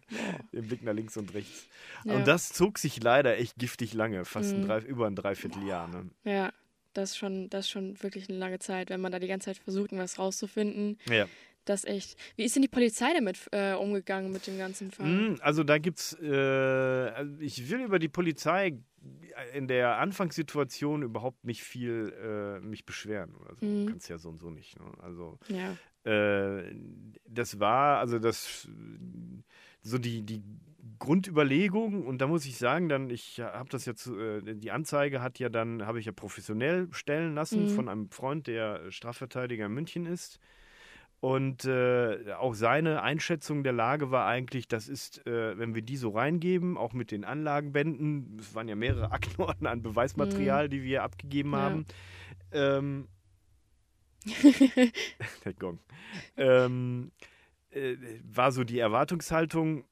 den 0.52 0.66
Blick 0.68 0.82
nach 0.82 0.92
links 0.94 1.16
und 1.16 1.32
rechts. 1.34 1.66
Ja. 2.04 2.14
Und 2.14 2.26
das 2.26 2.50
zog 2.50 2.78
sich 2.78 3.02
leider 3.02 3.36
echt 3.38 3.56
giftig 3.56 3.94
lange, 3.94 4.24
fast 4.24 4.54
ein 4.54 4.60
Mhm. 4.60 4.66
drei, 4.66 4.78
über 4.80 5.06
ein 5.06 5.16
Dreivierteljahr. 5.16 5.88
Ne? 5.88 6.10
Ja, 6.24 6.52
das 6.92 7.10
ist 7.10 7.16
schon, 7.18 7.50
das 7.50 7.66
ist 7.66 7.70
schon 7.70 8.02
wirklich 8.02 8.28
eine 8.28 8.38
lange 8.38 8.58
Zeit, 8.58 8.90
wenn 8.90 9.00
man 9.00 9.10
da 9.12 9.18
die 9.18 9.26
ganze 9.28 9.46
Zeit 9.46 9.58
versucht, 9.58 9.90
was 9.92 10.18
rauszufinden. 10.18 10.98
Ja. 11.08 11.26
Das 11.66 11.84
echt. 11.86 12.18
Wie 12.36 12.44
ist 12.44 12.54
denn 12.54 12.62
die 12.62 12.68
Polizei 12.68 13.14
damit 13.14 13.48
äh, 13.50 13.72
umgegangen 13.72 14.30
mit 14.30 14.46
dem 14.46 14.58
ganzen 14.58 14.90
Fall? 14.90 15.06
Mm, 15.06 15.36
Also 15.40 15.64
da 15.64 15.78
gibt's, 15.78 16.12
äh, 16.20 16.28
also 17.14 17.32
ich 17.40 17.70
will 17.70 17.80
über 17.80 17.98
die 17.98 18.10
Polizei 18.10 18.78
in 19.54 19.66
der 19.66 19.96
Anfangssituation 19.98 21.02
überhaupt 21.02 21.44
nicht 21.44 21.62
viel 21.62 22.12
äh, 22.22 22.60
mich 22.60 22.84
beschweren. 22.84 23.34
Also 23.48 23.64
Mhm. 23.64 23.86
kannst 23.86 24.08
ja 24.10 24.18
so 24.18 24.28
und 24.28 24.40
so 24.40 24.50
nicht. 24.50 24.78
Ne? 24.78 24.84
Also 25.02 25.38
Ja. 25.48 25.76
äh, 26.10 26.74
das 27.26 27.58
war 27.60 27.98
also 27.98 28.18
das 28.18 28.68
so 29.84 29.98
die 29.98 30.22
die 30.22 30.42
Grundüberlegung 30.98 32.04
und 32.06 32.20
da 32.20 32.26
muss 32.26 32.44
ich 32.46 32.56
sagen, 32.58 32.88
dann 32.88 33.10
ich 33.10 33.38
habe 33.40 33.68
das 33.68 33.84
jetzt 33.84 34.06
äh, 34.08 34.40
die 34.54 34.70
Anzeige 34.70 35.22
hat 35.22 35.38
ja 35.38 35.48
dann 35.48 35.86
habe 35.86 36.00
ich 36.00 36.06
ja 36.06 36.12
professionell 36.12 36.88
stellen 36.92 37.34
lassen 37.34 37.62
Mhm. 37.62 37.68
von 37.68 37.88
einem 37.88 38.10
Freund, 38.10 38.46
der 38.48 38.90
Strafverteidiger 38.90 39.66
in 39.66 39.72
München 39.72 40.06
ist. 40.06 40.40
Und 41.20 41.64
äh, 41.64 42.32
auch 42.38 42.52
seine 42.54 43.00
Einschätzung 43.02 43.62
der 43.64 43.72
Lage 43.72 44.10
war 44.10 44.26
eigentlich, 44.26 44.68
das 44.68 44.88
ist, 44.88 45.26
äh, 45.26 45.56
wenn 45.56 45.74
wir 45.74 45.80
die 45.80 45.96
so 45.96 46.10
reingeben, 46.10 46.76
auch 46.76 46.92
mit 46.92 47.10
den 47.10 47.24
Anlagenbänden, 47.24 48.36
es 48.38 48.54
waren 48.54 48.68
ja 48.68 48.74
mehrere 48.76 49.10
Aktenordner 49.12 49.70
an 49.70 49.80
Beweismaterial, 49.82 50.68
die 50.68 50.82
wir 50.82 51.02
abgegeben 51.02 51.52
Ja. 51.52 51.58
haben, 51.60 51.86
ähm, 52.52 53.08
der 55.44 55.54
Gong, 55.54 55.78
ähm, 56.36 57.10
äh, 57.74 57.96
war 58.24 58.52
so 58.52 58.64
die 58.64 58.78
Erwartungshaltung, 58.78 59.84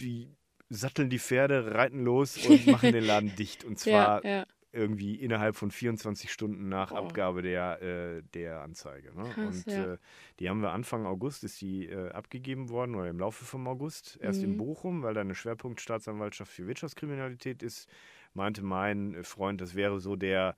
die 0.00 0.28
satteln 0.68 1.10
die 1.10 1.18
Pferde, 1.18 1.74
reiten 1.74 2.04
los 2.04 2.36
und 2.46 2.66
machen 2.66 2.92
den 2.92 3.04
Laden 3.04 3.34
dicht. 3.36 3.64
Und 3.64 3.78
zwar 3.78 4.24
ja, 4.24 4.30
ja. 4.40 4.46
irgendwie 4.72 5.16
innerhalb 5.16 5.56
von 5.56 5.70
24 5.70 6.32
Stunden 6.32 6.68
nach 6.68 6.92
Oh. 6.92 6.96
Abgabe 6.96 7.42
der, 7.42 7.82
äh, 7.82 8.22
der 8.34 8.60
Anzeige. 8.60 9.12
Ne? 9.14 9.28
Krass, 9.30 9.64
und 9.64 9.72
ja. 9.72 9.94
äh, 9.94 9.98
die 10.38 10.48
haben 10.48 10.60
wir 10.60 10.70
Anfang 10.70 11.06
August, 11.06 11.42
ist 11.44 11.60
die 11.60 11.86
äh, 11.86 12.10
abgegeben 12.12 12.68
worden 12.68 12.94
oder 12.94 13.08
im 13.08 13.18
Laufe 13.18 13.44
vom 13.44 13.66
August, 13.66 14.18
erst 14.22 14.42
in 14.42 14.52
Mhm. 14.52 14.58
Bochum, 14.58 15.02
weil 15.02 15.14
da 15.14 15.20
eine 15.22 15.34
Schwerpunktstaatsanwaltschaft 15.34 16.52
für 16.52 16.66
Wirtschaftskriminalität 16.66 17.62
ist, 17.62 17.88
meinte 18.32 18.62
mein 18.62 19.24
Freund, 19.24 19.60
das 19.60 19.74
wäre 19.74 19.98
so 19.98 20.14
der 20.14 20.54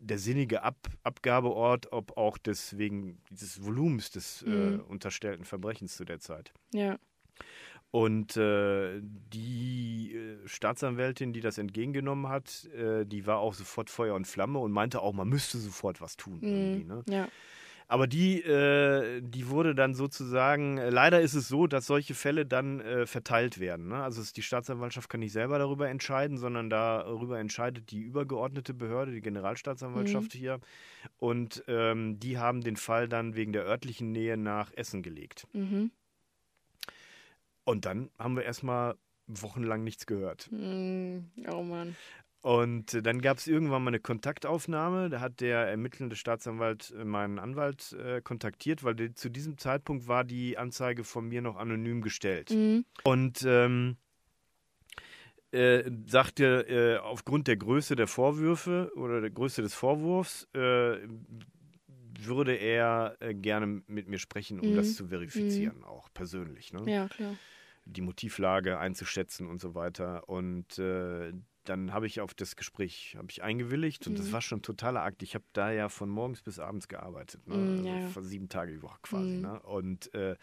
der 0.00 0.18
sinnige 0.18 0.62
Ab 0.62 0.76
Abgabeort, 1.02 1.92
ob 1.92 2.16
auch 2.16 2.38
des 2.38 2.76
wegen 2.78 3.18
dieses 3.30 3.64
Volumens 3.64 4.10
des 4.10 4.42
äh, 4.42 4.48
Mhm. 4.48 4.80
unterstellten 4.88 5.44
Verbrechens 5.44 5.96
zu 5.96 6.04
der 6.04 6.20
Zeit. 6.20 6.52
ja. 6.72 6.98
Und 7.92 8.36
äh, 8.36 9.00
die 9.02 10.12
äh, 10.14 10.46
Staatsanwältin, 10.46 11.32
die 11.32 11.40
das 11.40 11.56
entgegengenommen 11.56 12.28
hat, 12.28 12.64
äh, 12.76 13.06
die 13.06 13.26
war 13.26 13.38
auch 13.38 13.54
sofort 13.54 13.88
Feuer 13.90 14.14
und 14.14 14.26
Flamme 14.26 14.58
und 14.58 14.72
meinte 14.72 15.00
auch, 15.00 15.12
man 15.14 15.28
müsste 15.28 15.56
sofort 15.58 16.00
was 16.00 16.16
tun. 16.16 16.40
Mhm. 16.42 16.86
ne? 16.88 17.04
ja. 17.08 17.28
Aber 17.88 18.08
die, 18.08 18.42
äh, 18.42 19.20
die 19.22 19.48
wurde 19.48 19.76
dann 19.76 19.94
sozusagen, 19.94 20.78
äh, 20.78 20.90
leider 20.90 21.20
ist 21.20 21.34
es 21.34 21.46
so, 21.46 21.68
dass 21.68 21.86
solche 21.86 22.14
Fälle 22.14 22.44
dann 22.44 22.80
äh, 22.80 23.06
verteilt 23.06 23.60
werden. 23.60 23.88
Ne? 23.88 24.02
Also 24.02 24.22
die 24.34 24.42
Staatsanwaltschaft 24.42 25.08
kann 25.08 25.20
nicht 25.20 25.32
selber 25.32 25.58
darüber 25.58 25.88
entscheiden, 25.88 26.36
sondern 26.36 26.68
darüber 26.68 27.38
entscheidet 27.38 27.92
die 27.92 28.00
übergeordnete 28.00 28.74
Behörde, 28.74 29.12
die 29.12 29.20
Generalstaatsanwaltschaft 29.20 30.32
hier. 30.32 30.58
Und 31.18 31.62
ähm, 31.68 32.18
die 32.18 32.38
haben 32.38 32.60
den 32.60 32.76
Fall 32.76 33.08
dann 33.08 33.36
wegen 33.36 33.52
der 33.52 33.64
örtlichen 33.64 34.10
Nähe 34.10 34.36
nach 34.36 34.72
Essen 34.74 35.02
gelegt. 35.02 35.46
Mhm. 35.52 35.92
Und 37.62 37.84
dann 37.84 38.10
haben 38.18 38.36
wir 38.36 38.44
erstmal 38.44 38.96
wochenlang 39.28 39.84
nichts 39.84 40.06
gehört. 40.06 40.48
Mm, 40.50 41.18
Oh 41.48 41.62
Mann. 41.62 41.96
Und 42.42 43.04
dann 43.04 43.20
gab 43.20 43.38
es 43.38 43.48
irgendwann 43.48 43.82
mal 43.82 43.90
eine 43.90 43.98
Kontaktaufnahme. 43.98 45.08
Da 45.10 45.20
hat 45.20 45.40
der 45.40 45.66
ermittelnde 45.66 46.14
Staatsanwalt 46.14 46.94
äh, 46.96 47.04
meinen 47.04 47.38
Anwalt 47.40 47.92
äh, 47.94 48.20
kontaktiert, 48.20 48.84
weil 48.84 48.94
die, 48.94 49.14
zu 49.14 49.28
diesem 49.30 49.58
Zeitpunkt 49.58 50.06
war 50.06 50.22
die 50.22 50.56
Anzeige 50.56 51.02
von 51.02 51.26
mir 51.28 51.42
noch 51.42 51.56
anonym 51.56 52.02
gestellt. 52.02 52.50
Mhm. 52.50 52.84
Und 53.02 53.42
ähm, 53.44 53.96
äh, 55.50 55.90
sagte, 56.06 56.66
äh, 56.68 56.98
aufgrund 56.98 57.48
der 57.48 57.56
Größe 57.56 57.96
der 57.96 58.06
Vorwürfe 58.06 58.92
oder 58.94 59.20
der 59.20 59.30
Größe 59.30 59.62
des 59.62 59.74
Vorwurfs 59.74 60.46
äh, 60.54 60.98
würde 62.18 62.54
er 62.54 63.16
äh, 63.20 63.34
gerne 63.34 63.82
mit 63.86 64.08
mir 64.08 64.18
sprechen, 64.18 64.60
um 64.60 64.70
Mhm. 64.70 64.76
das 64.76 64.94
zu 64.94 65.08
verifizieren, 65.08 65.82
auch 65.84 66.08
persönlich. 66.14 66.72
Ne? 66.72 66.82
Ja, 66.90 67.08
klar. 67.08 67.34
die 67.84 68.00
Motivlage 68.00 68.78
einzuschätzen 68.78 69.46
und 69.48 69.60
so 69.60 69.74
weiter. 69.76 70.28
Und 70.28 70.78
dann 71.68 71.92
habe 71.92 72.06
ich 72.06 72.20
auf 72.20 72.34
das 72.34 72.56
Gespräch 72.56 73.14
habe 73.16 73.28
ich 73.30 73.42
eingewilligt 73.42 74.06
und 74.06 74.18
das 74.18 74.26
Mhm. 74.28 74.32
war 74.32 74.40
schon 74.42 74.58
ein 74.58 74.62
totaler 74.62 75.02
Akt. 75.02 75.22
Ich 75.22 75.34
habe 75.34 75.44
da 75.52 75.70
ja 75.70 75.88
von 75.88 76.08
morgens 76.08 76.42
bis 76.42 76.58
abends 76.58 76.88
gearbeitet, 76.88 77.46
ne? 77.46 77.56
Mhm, 77.56 77.70
also 77.78 77.88
ja, 77.88 77.98
ja. 78.00 78.22
sieben 78.22 78.48
Tage 78.48 78.72
die 78.72 78.82
Woche 78.82 78.98
quasi. 79.02 79.30
Mhm. 79.36 79.40
Ne? 79.42 79.60
Und 79.62 80.14
äh, 80.14 80.36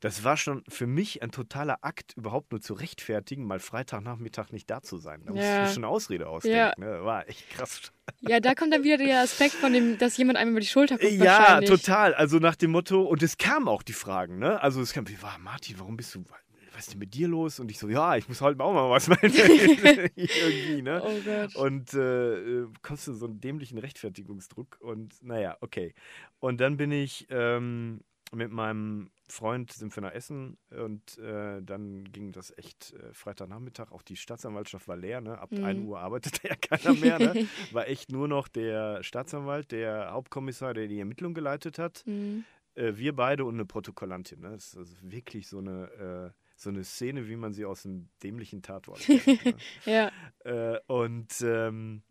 das 0.00 0.24
war 0.24 0.38
schon 0.38 0.64
für 0.66 0.86
mich 0.86 1.22
ein 1.22 1.30
totaler 1.30 1.84
Akt, 1.84 2.14
überhaupt 2.16 2.52
nur 2.52 2.62
zu 2.62 2.72
rechtfertigen, 2.72 3.44
mal 3.46 3.58
Freitagnachmittag 3.58 4.50
nicht 4.50 4.70
da 4.70 4.80
zu 4.80 4.96
sein. 4.96 5.22
Da 5.26 5.32
musste 5.32 5.46
ich 5.46 5.54
Ja. 5.54 5.60
mir 5.60 5.66
schon 5.68 5.84
eine 5.84 5.88
Ausrede 5.88 6.26
ausdenken. 6.26 6.56
Ja. 6.56 6.72
Ne? 6.98 7.04
War 7.04 7.28
echt 7.28 7.50
krass. 7.50 7.92
Ja, 8.20 8.40
da 8.40 8.54
kommt 8.54 8.72
dann 8.72 8.82
wieder 8.82 8.96
der 8.96 9.20
Aspekt 9.20 9.52
von 9.54 9.74
dem, 9.74 9.98
dass 9.98 10.16
jemand 10.16 10.38
einem 10.38 10.52
über 10.52 10.60
die 10.60 10.66
Schulter 10.66 10.96
guckt. 10.96 11.12
Ja, 11.12 11.60
total. 11.60 12.14
Also 12.14 12.38
nach 12.38 12.56
dem 12.56 12.70
Motto, 12.70 13.02
und 13.02 13.22
es 13.22 13.36
kamen 13.36 13.68
auch 13.68 13.82
die 13.82 13.92
Fragen, 13.92 14.38
ne? 14.38 14.62
Also 14.62 14.80
es 14.80 14.94
kam, 14.94 15.06
wie 15.08 15.20
war 15.20 15.38
Martin, 15.38 15.78
warum 15.78 15.98
bist 15.98 16.14
du, 16.14 16.24
was 16.72 16.80
ist 16.86 16.92
denn 16.92 16.98
mit 17.00 17.14
dir 17.14 17.28
los? 17.28 17.60
Und 17.60 17.70
ich 17.70 17.78
so, 17.78 17.88
ja, 17.88 18.16
ich 18.16 18.28
muss 18.28 18.40
heute 18.40 18.62
auch 18.62 18.72
mal 18.72 18.90
was 18.90 19.08
melden. 19.22 20.10
Irgendwie, 20.16 20.82
ne? 20.82 21.02
Oh 21.04 21.20
Gott. 21.24 21.56
Und 21.56 21.94
äh, 21.94 22.66
kommst 22.82 23.06
du 23.06 23.12
so 23.12 23.26
einen 23.26 23.40
dämlichen 23.40 23.78
Rechtfertigungsdruck 23.78 24.78
und 24.80 25.22
naja, 25.22 25.56
okay. 25.60 25.94
Und 26.38 26.60
dann 26.60 26.76
bin 26.76 26.92
ich 26.92 27.26
ähm, 27.30 28.00
mit 28.32 28.50
meinem 28.52 29.10
Freund 29.28 29.72
sind 29.72 29.94
wir 29.96 30.02
nach 30.02 30.12
Essen 30.12 30.56
und 30.70 31.18
äh, 31.18 31.62
dann 31.62 32.04
ging 32.10 32.32
das 32.32 32.56
echt 32.58 32.92
äh, 32.94 33.12
Freitagnachmittag. 33.12 33.92
Auch 33.92 34.02
die 34.02 34.16
Staatsanwaltschaft 34.16 34.88
war 34.88 34.96
leer, 34.96 35.20
ne? 35.20 35.38
Ab 35.38 35.52
Mhm. 35.52 35.64
1 35.64 35.84
Uhr 35.86 36.00
arbeitete 36.00 36.48
ja 36.48 36.56
keiner 36.56 36.94
mehr. 36.94 37.18
Ne? 37.18 37.46
War 37.72 37.86
echt 37.88 38.10
nur 38.10 38.26
noch 38.28 38.48
der 38.48 39.02
Staatsanwalt, 39.04 39.70
der 39.70 40.10
Hauptkommissar, 40.12 40.74
der 40.74 40.88
die 40.88 40.98
Ermittlung 40.98 41.32
geleitet 41.34 41.78
hat. 41.78 42.02
Mhm. 42.06 42.44
Äh, 42.74 42.92
wir 42.96 43.14
beide 43.14 43.44
und 43.44 43.54
eine 43.54 43.64
Protokollantin. 43.66 44.40
Ne? 44.40 44.50
Das 44.50 44.66
ist 44.68 44.76
also 44.76 44.96
wirklich 45.00 45.46
so 45.48 45.58
eine, 45.58 46.32
äh, 46.34 46.39
so 46.60 46.70
eine 46.70 46.84
Szene, 46.84 47.28
wie 47.28 47.36
man 47.36 47.52
sie 47.52 47.64
aus 47.64 47.86
einem 47.86 48.08
dämlichen 48.22 48.62
Tatort 48.62 49.00
kennt. 49.00 49.26
ne? 49.44 49.54
Ja. 49.84 50.10
Äh, 50.44 50.78
und 50.86 51.40
ähm, 51.42 52.02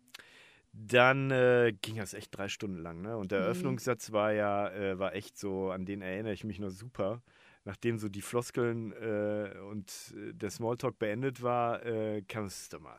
dann 0.72 1.30
äh, 1.30 1.72
ging 1.82 1.96
das 1.96 2.14
echt 2.14 2.36
drei 2.36 2.48
Stunden 2.48 2.78
lang. 2.78 3.00
Ne? 3.02 3.16
Und 3.16 3.32
der 3.32 3.40
Mhm. 3.40 3.44
Eröffnungssatz 3.46 4.12
war 4.12 4.32
ja, 4.32 4.68
äh, 4.70 4.98
war 4.98 5.14
echt 5.14 5.38
so, 5.38 5.70
an 5.70 5.84
den 5.84 6.02
erinnere 6.02 6.32
ich 6.32 6.44
mich 6.44 6.58
noch 6.58 6.70
super. 6.70 7.22
nachdem 7.64 7.98
so 7.98 8.08
die 8.08 8.22
Floskeln 8.22 8.92
äh, 8.92 9.54
und 9.68 10.14
äh, 10.16 10.32
der 10.32 10.50
Smalltalk 10.50 10.98
beendet 10.98 11.42
war, 11.42 11.84
äh, 11.84 12.22
kam 12.22 12.46
es 12.46 12.68
doch 12.70 12.80
mal, 12.80 12.98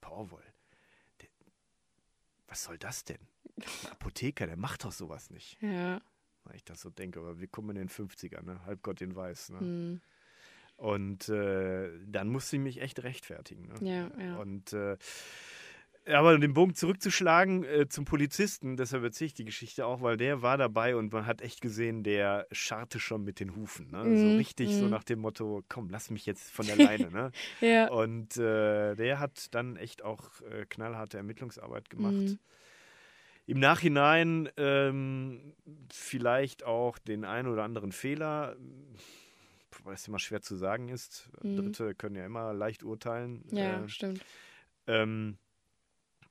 Porwoll, 0.00 0.42
der, 1.20 1.28
was 2.46 2.64
soll 2.64 2.78
das 2.78 3.04
denn? 3.04 3.18
Ein 3.56 3.64
Apotheker, 3.90 4.46
der 4.46 4.56
macht 4.56 4.84
doch 4.84 4.92
sowas 4.92 5.28
nicht. 5.30 5.60
Ja. 5.60 6.00
Wenn 6.44 6.54
ich 6.56 6.64
das 6.64 6.80
so 6.80 6.88
denke, 6.88 7.18
aber 7.20 7.38
wir 7.40 7.48
kommen 7.48 7.70
in 7.70 7.76
den 7.76 7.88
50er, 7.90 8.42
ne? 8.42 8.64
Halbgott 8.64 9.00
den 9.00 9.14
Weiß. 9.14 9.50
Ne? 9.50 9.58
Hm. 9.58 10.00
Und 10.80 11.28
äh, 11.28 11.90
dann 12.06 12.28
musste 12.28 12.56
ich 12.56 12.62
mich 12.62 12.80
echt 12.80 13.02
rechtfertigen. 13.02 13.68
Ne? 13.68 13.74
Ja, 13.82 14.10
ja. 14.18 14.36
Und 14.36 14.72
äh, 14.72 14.96
aber 16.06 16.38
den 16.38 16.54
Bogen 16.54 16.74
zurückzuschlagen 16.74 17.64
äh, 17.64 17.86
zum 17.86 18.06
Polizisten, 18.06 18.78
deshalb 18.78 19.04
erzähle 19.04 19.26
ich 19.26 19.34
die 19.34 19.44
Geschichte 19.44 19.84
auch, 19.84 20.00
weil 20.00 20.16
der 20.16 20.40
war 20.40 20.56
dabei 20.56 20.96
und 20.96 21.12
man 21.12 21.26
hat 21.26 21.42
echt 21.42 21.60
gesehen, 21.60 22.02
der 22.02 22.46
scharrte 22.50 22.98
schon 22.98 23.24
mit 23.24 23.40
den 23.40 23.54
Hufen. 23.54 23.90
Ne? 23.90 24.04
so 24.04 24.24
Mhm, 24.24 24.36
richtig 24.38 24.74
so 24.74 24.84
mhm. 24.84 24.90
nach 24.90 25.04
dem 25.04 25.18
Motto, 25.18 25.62
komm, 25.68 25.90
lass 25.90 26.08
mich 26.08 26.24
jetzt 26.24 26.50
von 26.50 26.66
der 26.66 26.76
Leine. 26.76 27.10
ne? 27.10 27.30
Ja. 27.60 27.90
Und 27.90 28.38
äh, 28.38 28.94
der 28.96 29.18
hat 29.18 29.54
dann 29.54 29.76
echt 29.76 30.02
auch 30.02 30.40
äh, 30.50 30.64
knallharte 30.64 31.18
Ermittlungsarbeit 31.18 31.90
gemacht. 31.90 32.14
Mhm. 32.14 32.38
Im 33.46 33.58
Nachhinein 33.58 34.48
ähm, 34.56 35.52
vielleicht 35.92 36.64
auch 36.64 36.98
den 36.98 37.26
einen 37.26 37.48
oder 37.48 37.64
anderen 37.64 37.92
Fehler, 37.92 38.56
weil 39.84 39.94
es 39.94 40.06
immer 40.08 40.18
schwer 40.18 40.40
zu 40.40 40.56
sagen 40.56 40.88
ist. 40.88 41.30
Mhm. 41.42 41.56
Dritte 41.56 41.94
können 41.94 42.16
ja 42.16 42.24
immer 42.26 42.52
leicht 42.52 42.82
urteilen. 42.82 43.44
Ja, 43.50 43.84
Äh, 43.84 43.88
stimmt. 43.88 44.24
ähm, 44.86 45.38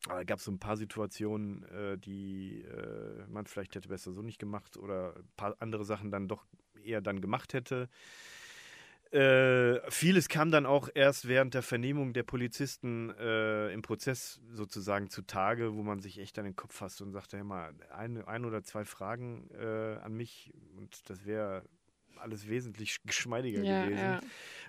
aber 0.07 0.23
gab 0.23 0.39
so 0.39 0.51
ein 0.51 0.59
paar 0.59 0.77
Situationen, 0.77 1.63
äh, 1.65 1.97
die 1.97 2.61
äh, 2.61 3.25
man 3.27 3.45
vielleicht 3.47 3.75
hätte 3.75 3.89
besser 3.89 4.13
so 4.13 4.21
nicht 4.21 4.39
gemacht 4.39 4.77
oder 4.77 5.15
ein 5.17 5.29
paar 5.35 5.55
andere 5.59 5.83
Sachen 5.83 6.09
dann 6.11 6.27
doch 6.27 6.45
eher 6.83 7.01
dann 7.01 7.19
gemacht 7.21 7.53
hätte. 7.53 7.89
Äh, 9.11 9.79
vieles 9.89 10.29
kam 10.29 10.51
dann 10.51 10.67
auch 10.67 10.87
erst 10.93 11.27
während 11.27 11.55
der 11.55 11.63
Vernehmung 11.63 12.13
der 12.13 12.21
Polizisten 12.21 13.09
äh, 13.17 13.73
im 13.73 13.81
Prozess 13.81 14.39
sozusagen 14.51 15.09
zutage, 15.09 15.73
wo 15.73 15.81
man 15.81 15.99
sich 15.99 16.19
echt 16.19 16.37
an 16.37 16.45
den 16.45 16.55
Kopf 16.55 16.75
fasst 16.75 17.01
und 17.01 17.11
sagte, 17.11 17.37
hey 17.37 17.43
mal, 17.43 17.73
ein, 17.91 18.23
ein 18.23 18.45
oder 18.45 18.61
zwei 18.61 18.85
Fragen 18.85 19.49
äh, 19.59 19.97
an 20.03 20.13
mich 20.13 20.53
und 20.77 21.09
das 21.09 21.25
wäre 21.25 21.63
alles 22.21 22.47
wesentlich 22.47 23.01
geschmeidiger 23.03 23.63
Ja, 23.63 23.83
gewesen. 23.83 24.13
ja. 24.13 24.19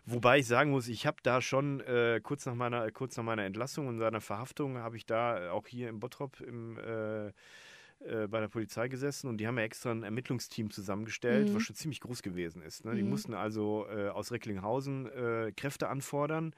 Wobei 0.06 0.38
ich 0.38 0.46
sagen 0.46 0.70
muss, 0.70 0.88
ich 0.88 1.06
habe 1.06 1.18
da 1.22 1.40
schon 1.40 1.80
äh, 1.80 2.20
kurz, 2.22 2.46
nach 2.46 2.54
meiner, 2.54 2.90
kurz 2.90 3.16
nach 3.16 3.24
meiner 3.24 3.44
Entlassung 3.44 3.86
und 3.88 3.98
seiner 3.98 4.20
Verhaftung, 4.20 4.78
habe 4.78 4.96
ich 4.96 5.06
da 5.06 5.52
auch 5.52 5.66
hier 5.66 5.88
im 5.88 6.00
Bottrop 6.00 6.40
im, 6.40 6.78
äh, 6.78 7.28
äh, 7.28 8.26
bei 8.28 8.40
der 8.40 8.48
Polizei 8.48 8.88
gesessen 8.88 9.28
und 9.28 9.38
die 9.38 9.46
haben 9.46 9.58
ja 9.58 9.64
extra 9.64 9.90
ein 9.90 10.02
Ermittlungsteam 10.02 10.70
zusammengestellt, 10.70 11.50
Mhm. 11.50 11.54
was 11.54 11.62
schon 11.62 11.76
ziemlich 11.76 12.00
groß 12.00 12.22
gewesen 12.22 12.62
ist. 12.62 12.84
Ne? 12.84 12.94
Die 12.94 13.02
Mhm. 13.02 13.10
mussten 13.10 13.34
also 13.34 13.86
äh, 13.90 14.08
aus 14.08 14.32
Recklinghausen 14.32 15.06
äh, 15.06 15.52
Kräfte 15.56 15.88
anfordern. 15.88 16.54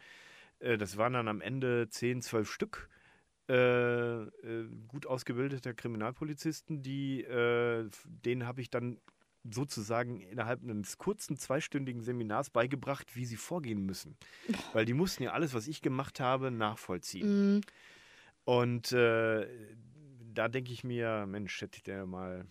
Äh, 0.61 0.79
das 0.79 0.97
waren 0.97 1.15
dann 1.15 1.29
am 1.29 1.41
Ende 1.41 1.89
10, 1.89 2.23
12 2.23 2.51
Stück. 2.51 2.89
Äh, 3.49 3.55
äh, 3.55 4.69
gut 4.87 5.07
ausgebildeter 5.07 5.75
Kriminalpolizisten, 5.75 6.83
die, 6.85 7.23
äh, 7.25 7.91
denen 8.05 8.47
habe 8.47 8.61
ich 8.61 8.71
dann 8.71 9.01
sozusagen 9.51 10.21
innerhalb 10.21 10.63
eines 10.63 10.99
kurzen 10.99 11.37
zweistündigen 11.37 12.03
Seminars 12.03 12.51
beigebracht, 12.51 13.17
wie 13.17 13.25
sie 13.25 13.37
vorgehen 13.37 13.85
müssen. 13.85 14.17
Weil 14.73 14.85
die 14.85 14.95
mussten 14.95 15.23
ja 15.25 15.33
alles, 15.33 15.53
was 15.55 15.67
ich 15.67 15.83
gemacht 15.83 16.21
habe, 16.21 16.51
nachvollziehen. 16.51 17.55
Mhm. 17.57 17.61
Und 18.45 18.93
äh, 18.93 19.47
da 20.33 20.49
denke 20.49 20.73
ich 20.73 20.85
mir, 20.85 21.27
Mensch, 21.27 21.61
hätte 21.61 21.77
ich 21.77 21.83
der 21.83 22.07
mal 22.07 22.41
ein 22.41 22.51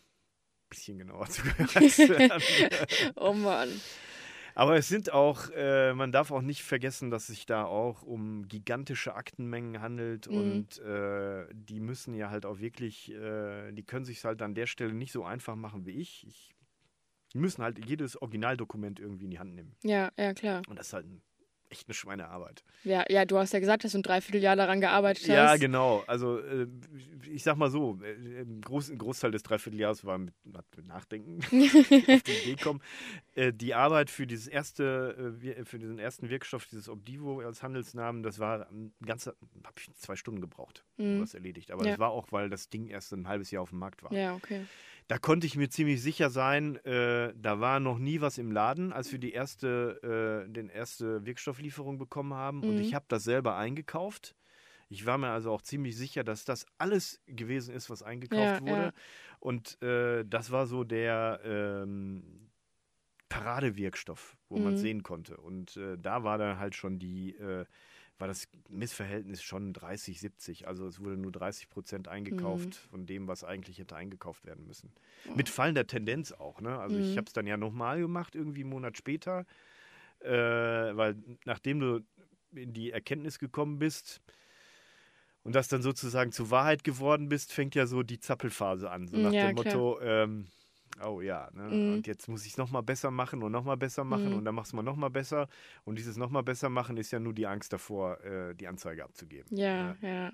bisschen 0.69 0.97
genauer 0.99 1.25
zugehört. 1.29 1.73
Oh 3.15 3.33
Mann. 3.33 3.69
Aber 4.53 4.75
es 4.75 4.89
sind 4.89 5.13
auch, 5.13 5.49
äh, 5.55 5.93
man 5.93 6.11
darf 6.11 6.29
auch 6.29 6.41
nicht 6.41 6.63
vergessen, 6.63 7.09
dass 7.09 7.27
sich 7.27 7.45
da 7.45 7.63
auch 7.63 8.03
um 8.03 8.49
gigantische 8.49 9.15
Aktenmengen 9.15 9.81
handelt 9.81 10.27
Mhm. 10.27 10.35
und 10.35 10.79
äh, 10.79 11.47
die 11.53 11.79
müssen 11.79 12.13
ja 12.15 12.29
halt 12.29 12.45
auch 12.45 12.59
wirklich, 12.59 13.11
äh, 13.13 13.71
die 13.71 13.83
können 13.83 14.03
sich 14.03 14.23
halt 14.25 14.41
an 14.41 14.53
der 14.53 14.67
Stelle 14.67 14.93
nicht 14.93 15.13
so 15.13 15.23
einfach 15.23 15.55
machen 15.55 15.85
wie 15.85 15.91
ich. 15.91 16.27
ich. 16.27 16.53
Die 17.33 17.37
müssen 17.37 17.63
halt 17.63 17.83
jedes 17.87 18.21
Originaldokument 18.21 18.99
irgendwie 18.99 19.25
in 19.25 19.31
die 19.31 19.39
Hand 19.39 19.55
nehmen. 19.55 19.75
Ja, 19.83 20.11
ja, 20.17 20.33
klar. 20.33 20.61
Und 20.67 20.77
das 20.77 20.87
ist 20.87 20.93
halt 20.93 21.05
ein, 21.05 21.21
echt 21.69 21.87
eine 21.87 21.93
Schweinearbeit. 21.93 22.65
Ja, 22.83 23.05
ja, 23.07 23.23
du 23.23 23.37
hast 23.37 23.53
ja 23.53 23.59
gesagt, 23.61 23.85
dass 23.85 23.93
du 23.93 23.99
ein 23.99 24.03
Dreivierteljahr 24.03 24.57
daran 24.57 24.81
gearbeitet 24.81 25.23
hast. 25.23 25.29
Ja, 25.29 25.55
genau. 25.55 26.03
Also 26.07 26.39
äh, 26.39 26.67
ich 27.31 27.43
sag 27.43 27.55
mal 27.55 27.69
so, 27.71 27.97
äh, 28.03 28.41
ein, 28.41 28.59
Groß, 28.59 28.89
ein 28.89 28.97
Großteil 28.97 29.31
des 29.31 29.43
Dreivierteljahres 29.43 30.03
war 30.03 30.17
mit, 30.17 30.33
mit 30.43 30.85
Nachdenken 30.85 31.39
auf 31.45 32.23
die 32.23 32.31
Idee 32.43 32.55
kommen. 32.61 32.81
Äh, 33.35 33.53
die 33.53 33.73
Arbeit 33.73 34.09
für 34.09 34.27
dieses 34.27 34.47
erste, 34.47 35.33
äh, 35.41 35.63
für 35.63 35.79
diesen 35.79 35.97
ersten 35.97 36.29
Wirkstoff, 36.29 36.65
dieses 36.65 36.89
Obdivo 36.89 37.39
als 37.39 37.63
Handelsnamen, 37.63 38.21
das 38.23 38.39
war 38.39 38.67
ein 38.69 38.93
ganzer, 39.05 39.35
habe 39.63 39.75
ich 39.79 39.93
zwei 39.93 40.17
Stunden 40.17 40.41
gebraucht, 40.41 40.83
um 40.97 41.15
Mhm. 41.15 41.19
das 41.21 41.33
erledigt. 41.33 41.71
Aber 41.71 41.85
Ja. 41.85 41.91
das 41.91 41.99
war 41.99 42.09
auch, 42.09 42.33
weil 42.33 42.49
das 42.49 42.67
Ding 42.69 42.87
erst 42.87 43.13
ein 43.13 43.29
halbes 43.29 43.49
Jahr 43.51 43.63
auf 43.63 43.69
dem 43.69 43.79
Markt 43.79 44.03
war. 44.03 44.11
Ja, 44.11 44.35
okay. 44.35 44.65
Da 45.11 45.17
konnte 45.17 45.45
ich 45.45 45.57
mir 45.57 45.69
ziemlich 45.69 46.01
sicher 46.01 46.29
sein, 46.29 46.77
äh, 46.85 47.33
da 47.35 47.59
war 47.59 47.81
noch 47.81 47.97
nie 47.99 48.21
was 48.21 48.37
im 48.37 48.49
Laden, 48.49 48.93
als 48.93 49.11
wir 49.11 49.19
die 49.19 49.33
erste, 49.33 50.45
äh, 50.47 50.49
den 50.49 50.69
erste 50.69 51.25
Wirkstofflieferung 51.25 51.97
bekommen 51.97 52.33
haben. 52.33 52.63
Und 52.63 52.77
Mhm. 52.77 52.79
ich 52.79 52.93
habe 52.93 53.03
das 53.09 53.25
selber 53.25 53.57
eingekauft. 53.57 54.37
Ich 54.87 55.05
war 55.05 55.17
mir 55.17 55.27
also 55.31 55.51
auch 55.51 55.61
ziemlich 55.63 55.97
sicher, 55.97 56.23
dass 56.23 56.45
das 56.45 56.65
alles 56.77 57.19
gewesen 57.27 57.75
ist, 57.75 57.89
was 57.89 58.03
eingekauft 58.03 58.59
Ja, 58.59 58.61
wurde. 58.61 58.83
ja. 58.83 58.93
Und 59.41 59.81
äh, 59.81 60.23
das 60.25 60.49
war 60.49 60.65
so 60.65 60.85
der 60.85 61.41
ähm, 61.43 62.49
Paradewirkstoff, 63.27 64.37
wo 64.47 64.59
man 64.59 64.75
Mhm. 64.75 64.77
sehen 64.77 65.03
konnte. 65.03 65.35
Und 65.35 65.75
äh, 65.75 65.97
da 65.97 66.23
war 66.23 66.37
dann 66.37 66.57
halt 66.57 66.73
schon 66.73 66.99
die, 66.99 67.35
äh, 67.35 67.65
war 68.21 68.27
das 68.27 68.47
Missverhältnis 68.69 69.41
schon 69.43 69.73
30, 69.73 70.19
70. 70.21 70.67
Also 70.67 70.87
es 70.87 70.99
wurde 70.99 71.17
nur 71.17 71.31
30 71.31 71.69
Prozent 71.69 72.07
eingekauft 72.07 72.75
Mhm. 72.75 72.89
von 72.89 73.05
dem, 73.05 73.27
was 73.27 73.43
eigentlich 73.43 73.79
hätte 73.79 73.95
eingekauft 73.95 74.45
werden 74.45 74.65
müssen. 74.67 74.93
Mit 75.35 75.49
fallender 75.49 75.87
Tendenz 75.87 76.31
auch. 76.31 76.61
Ne? 76.61 76.79
Also 76.79 76.97
ich 76.97 77.15
Mhm. 77.15 77.17
habe 77.17 77.27
es 77.27 77.33
dann 77.33 77.47
ja 77.47 77.57
nochmal 77.57 77.99
gemacht, 77.99 78.35
irgendwie 78.35 78.61
einen 78.61 78.69
Monat 78.69 78.97
später. 78.97 79.45
Äh, 80.19 80.31
weil 80.31 81.17
nachdem 81.45 81.79
du 81.79 82.05
in 82.53 82.73
die 82.73 82.91
Erkenntnis 82.91 83.39
gekommen 83.39 83.79
bist, 83.79 84.21
und 85.43 85.55
das 85.55 85.67
dann 85.67 85.81
sozusagen 85.81 86.31
zur 86.31 86.51
Wahrheit 86.51 86.83
geworden 86.83 87.27
bist, 87.29 87.51
fängt 87.51 87.73
ja 87.75 87.87
so 87.87 88.03
die 88.03 88.19
Zappelphase 88.19 88.91
an. 88.91 89.07
So 89.07 89.17
Mm, 89.17 89.19
nach 89.19 89.33
ja, 89.33 89.53
dem 89.53 89.53
klar. 89.53 89.55
Motto, 89.55 89.99
ähm, 90.01 90.47
oh 91.05 91.21
ja, 91.21 91.49
ne? 91.53 91.63
Mhm. 91.63 91.93
und 91.93 92.07
jetzt 92.07 92.27
muss 92.27 92.45
ich 92.45 92.51
es 92.51 92.57
nochmal 92.57 92.83
besser 92.83 93.11
machen 93.11 93.41
und 93.43 93.51
nochmal 93.51 93.77
besser 93.77 94.03
machen 94.03 94.29
Mhm. 94.29 94.35
und 94.37 94.45
dann 94.45 94.55
machst 94.55 94.71
du 94.71 94.75
mal 94.75 94.83
nochmal 94.83 95.09
besser. 95.09 95.47
Und 95.85 95.97
dieses 95.97 96.17
nochmal 96.17 96.43
besser 96.43 96.69
machen 96.69 96.97
ist 96.97 97.11
ja 97.11 97.19
nur 97.19 97.33
die 97.33 97.47
Angst 97.47 97.73
davor, 97.73 98.23
äh, 98.23 98.53
die 98.55 98.67
Anzeige 98.67 99.03
abzugeben. 99.03 99.55
Ja, 99.57 99.95
ja. 100.01 100.31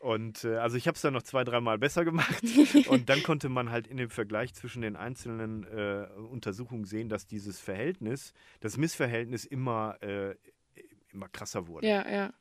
Und 0.00 0.44
äh, 0.44 0.56
also 0.58 0.76
ich 0.76 0.86
habe 0.86 0.94
es 0.94 1.02
dann 1.02 1.12
noch 1.14 1.22
zwei, 1.22 1.42
dreimal 1.42 1.76
besser 1.78 2.04
gemacht. 2.04 2.42
und 2.88 3.08
dann 3.08 3.22
konnte 3.24 3.48
man 3.48 3.70
halt 3.70 3.86
in 3.88 3.96
dem 3.96 4.10
Vergleich 4.10 4.54
zwischen 4.54 4.82
den 4.82 4.94
einzelnen 4.94 5.64
äh, 5.64 6.06
Untersuchungen 6.30 6.84
sehen, 6.84 7.08
dass 7.08 7.26
dieses 7.26 7.58
Verhältnis, 7.58 8.32
das 8.60 8.76
Missverhältnis 8.76 9.44
immer, 9.44 9.96
äh, 10.02 10.36
immer 11.12 11.28
krasser 11.28 11.66
wurde. 11.66 11.88
Ja, 11.88 12.08
ja. 12.08 12.32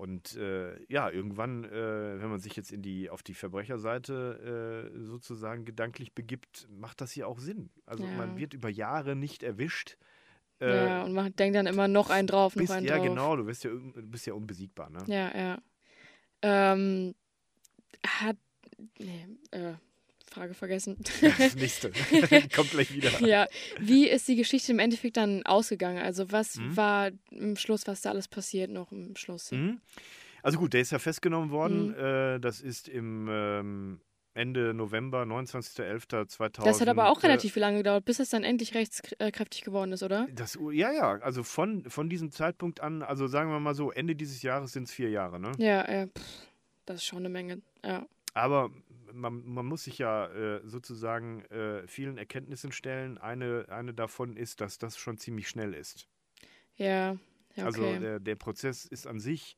Und 0.00 0.34
äh, 0.36 0.82
ja, 0.88 1.10
irgendwann, 1.10 1.64
äh, 1.64 2.18
wenn 2.22 2.30
man 2.30 2.38
sich 2.40 2.56
jetzt 2.56 2.72
in 2.72 2.80
die, 2.80 3.10
auf 3.10 3.22
die 3.22 3.34
Verbrecherseite 3.34 4.90
äh, 4.94 4.98
sozusagen 5.04 5.66
gedanklich 5.66 6.14
begibt, 6.14 6.66
macht 6.70 7.02
das 7.02 7.12
hier 7.12 7.28
auch 7.28 7.38
Sinn. 7.38 7.68
Also 7.84 8.04
Ja. 8.04 8.10
man 8.16 8.38
wird 8.38 8.54
über 8.54 8.70
Jahre 8.70 9.14
nicht 9.14 9.42
erwischt. 9.42 9.98
Äh, 10.58 10.86
ja, 10.86 11.04
und 11.04 11.12
man 11.12 11.36
denkt 11.36 11.54
dann 11.54 11.66
immer 11.66 11.86
noch 11.86 12.08
einen 12.08 12.26
drauf, 12.26 12.56
noch 12.56 12.62
bist, 12.62 12.72
einen 12.72 12.86
ja, 12.86 12.96
drauf. 12.96 13.08
genau, 13.08 13.36
du 13.36 13.44
bist 13.44 13.62
ja, 13.62 13.72
du 13.72 14.02
bist 14.06 14.26
ja 14.26 14.32
unbesiegbar. 14.32 14.88
Ne? 14.88 15.00
Ja, 15.06 15.36
ja. 15.38 15.62
Ähm, 16.40 17.14
hat. 18.06 18.38
Nee, 18.98 19.26
äh, 19.50 19.74
Frage 20.30 20.54
vergessen. 20.54 20.96
Das 21.20 21.54
nächste. 21.56 21.90
Kommt 22.54 22.70
gleich 22.70 22.94
wieder. 22.94 23.20
ja. 23.26 23.46
Wie 23.78 24.08
ist 24.08 24.28
die 24.28 24.36
Geschichte 24.36 24.72
im 24.72 24.78
Endeffekt 24.78 25.16
dann 25.16 25.44
ausgegangen? 25.44 25.98
Also, 25.98 26.30
was 26.32 26.56
Mhm. 26.56 26.76
war 26.76 27.10
im 27.30 27.56
Schluss, 27.56 27.86
was 27.86 28.00
da 28.02 28.10
alles 28.10 28.28
passiert 28.28 28.70
noch 28.70 28.92
im 28.92 29.16
Schluss? 29.16 29.50
Mhm. 29.52 29.80
Also 30.42 30.58
gut, 30.58 30.72
der 30.72 30.80
ist 30.80 30.92
ja 30.92 30.98
festgenommen 30.98 31.50
worden. 31.50 31.88
Mhm. 31.88 31.94
Äh, 31.94 32.38
das 32.40 32.60
ist 32.60 32.88
im 32.88 33.28
ähm, 33.30 34.00
Ende 34.32 34.72
November, 34.72 35.22
29.11.2000. 35.24 36.64
Das 36.64 36.80
hat 36.80 36.88
aber 36.88 37.08
auch 37.10 37.22
äh, 37.22 37.26
relativ 37.26 37.56
lange 37.56 37.78
gedauert, 37.78 38.04
bis 38.04 38.20
es 38.20 38.30
dann 38.30 38.44
endlich 38.44 38.74
rechtskräftig 38.74 39.62
geworden 39.62 39.92
ist, 39.92 40.02
oder? 40.02 40.28
Das, 40.34 40.58
ja, 40.72 40.92
ja, 40.92 41.18
also 41.20 41.42
von, 41.42 41.84
von 41.90 42.08
diesem 42.08 42.30
Zeitpunkt 42.30 42.80
an, 42.80 43.02
also 43.02 43.26
sagen 43.26 43.50
wir 43.50 43.58
mal 43.60 43.74
so, 43.74 43.90
Ende 43.90 44.14
dieses 44.14 44.42
Jahres 44.42 44.72
sind 44.72 44.84
es 44.84 44.92
vier 44.92 45.10
Jahre, 45.10 45.40
ne? 45.40 45.52
Ja, 45.58 45.90
ja. 45.92 46.06
Pff, 46.06 46.22
das 46.86 46.96
ist 46.98 47.04
schon 47.06 47.18
eine 47.18 47.28
Menge. 47.28 47.60
Ja. 47.84 48.06
Aber 48.34 48.70
man, 49.12 49.44
man 49.46 49.66
muss 49.66 49.84
sich 49.84 49.98
ja 49.98 50.26
äh, 50.26 50.60
sozusagen 50.64 51.42
äh, 51.46 51.86
vielen 51.86 52.18
Erkenntnissen 52.18 52.72
stellen. 52.72 53.18
Eine, 53.18 53.66
eine 53.68 53.94
davon 53.94 54.36
ist, 54.36 54.60
dass 54.60 54.78
das 54.78 54.98
schon 54.98 55.18
ziemlich 55.18 55.48
schnell 55.48 55.74
ist. 55.74 56.08
Ja, 56.76 57.16
ja, 57.56 57.66
Also 57.66 57.68
okay. 57.68 57.98
der, 57.98 58.20
der 58.20 58.36
Prozess 58.36 58.84
ist 58.86 59.06
an 59.06 59.20
sich 59.20 59.56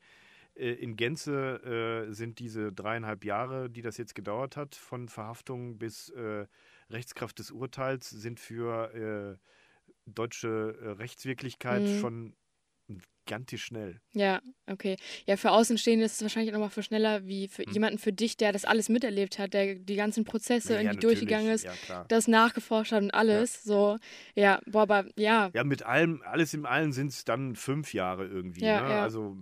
äh, 0.55 0.71
in 0.73 0.95
Gänze 0.95 2.07
äh, 2.09 2.13
sind 2.13 2.39
diese 2.39 2.73
dreieinhalb 2.73 3.25
Jahre, 3.25 3.69
die 3.69 3.81
das 3.81 3.97
jetzt 3.97 4.15
gedauert 4.15 4.57
hat, 4.57 4.75
von 4.75 5.07
Verhaftung 5.09 5.77
bis 5.77 6.09
äh, 6.09 6.47
Rechtskraft 6.89 7.39
des 7.39 7.51
Urteils 7.51 8.09
sind 8.09 8.39
für 8.39 8.93
äh, 8.93 9.37
deutsche 10.05 10.77
äh, 10.81 10.89
Rechtswirklichkeit 10.91 11.87
Mhm. 11.87 11.87
schon 11.89 12.35
gigantisch 13.25 13.65
schnell. 13.65 13.99
Ja, 14.13 14.41
okay. 14.67 14.97
Ja, 15.25 15.37
für 15.37 15.51
Außenstehende 15.51 16.05
ist 16.05 16.13
es 16.13 16.21
wahrscheinlich 16.21 16.51
nochmal 16.53 16.69
für 16.69 16.83
schneller 16.83 17.25
wie 17.25 17.47
für 17.47 17.63
Hm. 17.63 17.73
jemanden 17.73 17.97
für 17.97 18.13
dich, 18.13 18.37
der 18.37 18.51
das 18.51 18.65
alles 18.65 18.89
miterlebt 18.89 19.39
hat, 19.39 19.53
der 19.53 19.75
die 19.75 19.95
ganzen 19.95 20.23
Prozesse 20.23 20.73
Ja, 20.73 20.79
irgendwie 20.81 20.95
natürlich, 20.97 21.19
durchgegangen 21.19 21.51
ist, 21.51 21.63
Ja, 21.65 22.05
das 22.07 22.27
nachgeforscht 22.27 22.91
hat 22.91 23.03
und 23.03 23.11
alles. 23.13 23.63
So, 23.63 23.97
ja, 24.35 24.59
boah, 24.65 24.83
aber 24.83 25.05
ja, 25.17 25.49
Ja, 25.53 25.63
mit 25.63 25.83
allem, 25.83 26.21
alles 26.25 26.53
im 26.53 26.65
allen 26.65 26.91
sind 26.91 27.07
es 27.11 27.23
dann 27.25 27.55
fünf 27.55 27.93
Jahre 27.93 28.25
irgendwie. 28.27 28.63
Ja, 28.65 28.81
ne? 28.81 28.89
ja. 28.93 29.01
Also 29.03 29.37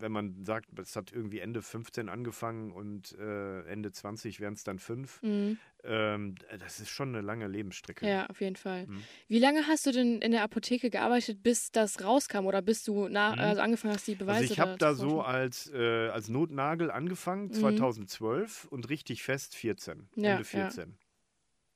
wenn 0.00 0.12
man 0.12 0.44
sagt, 0.44 0.78
es 0.78 0.96
hat 0.96 1.12
irgendwie 1.12 1.40
Ende 1.40 1.62
15 1.62 2.08
angefangen 2.08 2.72
und 2.72 3.12
äh, 3.18 3.62
Ende 3.62 3.92
20 3.92 4.40
wären 4.40 4.54
es 4.54 4.64
dann 4.64 4.78
fünf, 4.78 5.22
mhm. 5.22 5.58
ähm, 5.84 6.34
das 6.58 6.80
ist 6.80 6.90
schon 6.90 7.08
eine 7.10 7.20
lange 7.20 7.46
Lebensstrecke. 7.48 8.06
ja, 8.08 8.26
auf 8.26 8.40
jeden 8.40 8.56
Fall. 8.56 8.86
Mhm. 8.86 9.02
Wie 9.28 9.38
lange 9.38 9.66
hast 9.66 9.86
du 9.86 9.92
denn 9.92 10.20
in 10.20 10.32
der 10.32 10.42
Apotheke 10.42 10.90
gearbeitet, 10.90 11.42
bis 11.42 11.70
das 11.70 12.02
rauskam 12.02 12.46
oder 12.46 12.62
bis 12.62 12.84
du 12.84 13.08
nach, 13.08 13.34
Mhm. 13.34 13.40
also 13.40 13.60
angefangen 13.60 13.94
hast, 13.94 14.06
die 14.06 14.14
Beweise 14.14 14.40
Also 14.42 14.52
ich 14.54 14.60
habe 14.60 14.76
da 14.78 14.94
so 14.94 15.22
als, 15.22 15.70
äh, 15.72 16.08
als 16.08 16.28
Notnagel 16.28 16.90
angefangen, 16.90 17.48
Mhm. 17.48 17.52
2012 17.54 18.64
und 18.66 18.88
richtig 18.88 19.22
fest 19.22 19.54
14, 19.54 20.08
Ja, 20.16 20.32
Ende 20.32 20.44
14. 20.44 20.98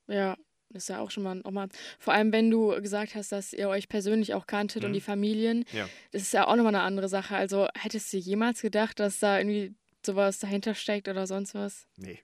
Ja, 0.08 0.36
das 0.72 0.84
ist 0.84 0.88
ja 0.88 1.00
auch 1.00 1.10
schon 1.10 1.22
mal, 1.22 1.40
auch 1.44 1.50
mal. 1.50 1.68
Vor 1.98 2.12
allem, 2.14 2.32
wenn 2.32 2.50
du 2.50 2.68
gesagt 2.80 3.14
hast, 3.14 3.32
dass 3.32 3.52
ihr 3.52 3.68
euch 3.68 3.88
persönlich 3.88 4.34
auch 4.34 4.46
kanntet 4.46 4.84
und 4.84 4.90
Mhm. 4.90 4.94
die 4.94 5.00
Familien, 5.00 5.64
Ja. 5.72 5.88
das 6.12 6.22
ist 6.22 6.32
ja 6.32 6.46
auch 6.46 6.56
nochmal 6.56 6.74
eine 6.74 6.82
andere 6.84 7.08
Sache. 7.08 7.36
Also 7.36 7.68
hättest 7.78 8.12
du 8.12 8.16
jemals 8.18 8.62
gedacht, 8.62 8.98
dass 9.00 9.18
da 9.18 9.38
irgendwie 9.38 9.74
sowas 10.04 10.38
dahinter 10.40 10.74
steckt 10.74 11.06
oder 11.08 11.26
sonst 11.26 11.54
was? 11.54 11.86
Nee, 11.96 12.18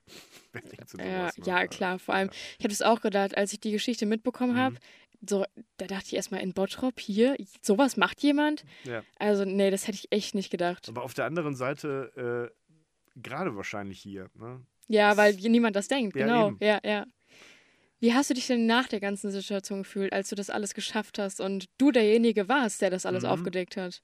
wer 0.51 0.61
denkt 0.61 0.89
so 0.89 0.97
Ja, 0.97 1.29
ja, 1.45 1.67
klar. 1.67 1.97
Vor 1.99 2.13
allem, 2.15 2.29
ich 2.57 2.65
habe 2.65 2.69
das 2.69 2.81
auch 2.81 3.01
gedacht, 3.01 3.37
als 3.37 3.53
ich 3.53 3.59
die 3.61 3.71
Geschichte 3.71 4.05
mitbekommen 4.05 4.53
Mhm. 4.53 4.59
habe. 4.59 4.75
So, 5.27 5.45
da 5.77 5.85
dachte 5.87 6.05
ich 6.07 6.15
erstmal 6.15 6.41
in 6.41 6.53
Bottrop 6.53 6.97
hier, 6.99 7.35
sowas 7.61 7.97
macht 7.97 8.21
jemand? 8.23 8.63
Ja. 8.85 9.03
Also, 9.17 9.43
nee, 9.43 9.69
das 9.69 9.85
hätte 9.87 9.97
ich 9.97 10.11
echt 10.11 10.33
nicht 10.33 10.49
gedacht. 10.49 10.87
Aber 10.87 11.03
auf 11.03 11.13
der 11.13 11.25
anderen 11.25 11.55
Seite, 11.55 12.49
äh, 12.55 13.19
gerade 13.21 13.55
wahrscheinlich 13.57 13.99
hier, 13.99 14.29
ne? 14.33 14.61
Ja, 14.87 15.09
Das- 15.09 15.17
weil 15.17 15.33
niemand 15.35 15.75
das 15.75 15.87
denkt, 15.89 16.15
Ja, 16.15 16.25
genau. 16.25 16.47
eben. 16.49 16.57
Ja, 16.61 16.79
ja. 16.83 17.05
Wie 17.99 18.13
hast 18.13 18.29
du 18.29 18.33
dich 18.33 18.47
denn 18.47 18.65
nach 18.65 18.87
der 18.87 18.99
ganzen 18.99 19.29
Situation 19.31 19.83
gefühlt, 19.83 20.13
als 20.13 20.29
du 20.29 20.35
das 20.35 20.49
alles 20.49 20.73
geschafft 20.73 21.19
hast 21.19 21.41
und 21.41 21.65
du 21.77 21.91
derjenige 21.91 22.47
warst, 22.47 22.81
der 22.81 22.89
das 22.89 23.05
alles 23.05 23.23
Mhm. 23.23 23.29
aufgedeckt 23.29 23.75
hat? 23.77 24.01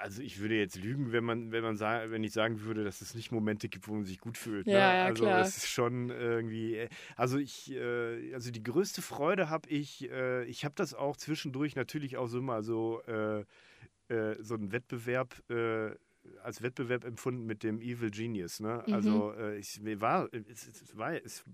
Also 0.00 0.22
ich 0.22 0.40
würde 0.40 0.56
jetzt 0.56 0.76
lügen, 0.76 1.12
wenn 1.12 1.22
man, 1.24 1.52
wenn 1.52 1.62
man 1.62 1.76
sa 1.76 2.10
wenn 2.10 2.24
ich 2.24 2.32
sagen 2.32 2.62
würde, 2.62 2.82
dass 2.82 3.00
es 3.00 3.14
nicht 3.14 3.30
Momente 3.30 3.68
gibt, 3.68 3.86
wo 3.86 3.94
man 3.94 4.04
sich 4.04 4.18
gut 4.18 4.36
fühlt. 4.36 4.66
Ne? 4.66 4.72
Ja, 4.72 4.96
ja, 4.96 5.04
also 5.04 5.24
klar. 5.24 5.40
es 5.40 5.56
ist 5.56 5.68
schon 5.68 6.10
irgendwie. 6.10 6.88
Also 7.16 7.38
ich, 7.38 7.70
äh, 7.70 8.34
also 8.34 8.50
die 8.50 8.62
größte 8.62 9.02
Freude 9.02 9.48
habe 9.48 9.68
ich, 9.70 10.10
äh, 10.10 10.44
ich 10.46 10.64
habe 10.64 10.74
das 10.76 10.94
auch 10.94 11.16
zwischendurch 11.16 11.76
natürlich 11.76 12.16
auch 12.16 12.26
so 12.26 12.42
mal 12.42 12.64
so, 12.64 13.02
äh, 13.06 13.44
äh, 14.08 14.36
so 14.42 14.54
einen 14.54 14.72
Wettbewerb. 14.72 15.42
Äh, 15.48 15.92
als 16.44 16.62
Wettbewerb 16.62 17.04
empfunden 17.04 17.46
mit 17.46 17.64
dem 17.64 17.80
Evil 17.80 18.10
Genius. 18.10 18.60
Ne? 18.60 18.84
Mhm. 18.86 18.92
Also 18.92 19.32
äh, 19.32 19.58
ich 19.58 19.80
war, 20.00 20.28
es, 20.32 20.68
es 20.68 20.96
war, 20.96 21.14
es, 21.14 21.44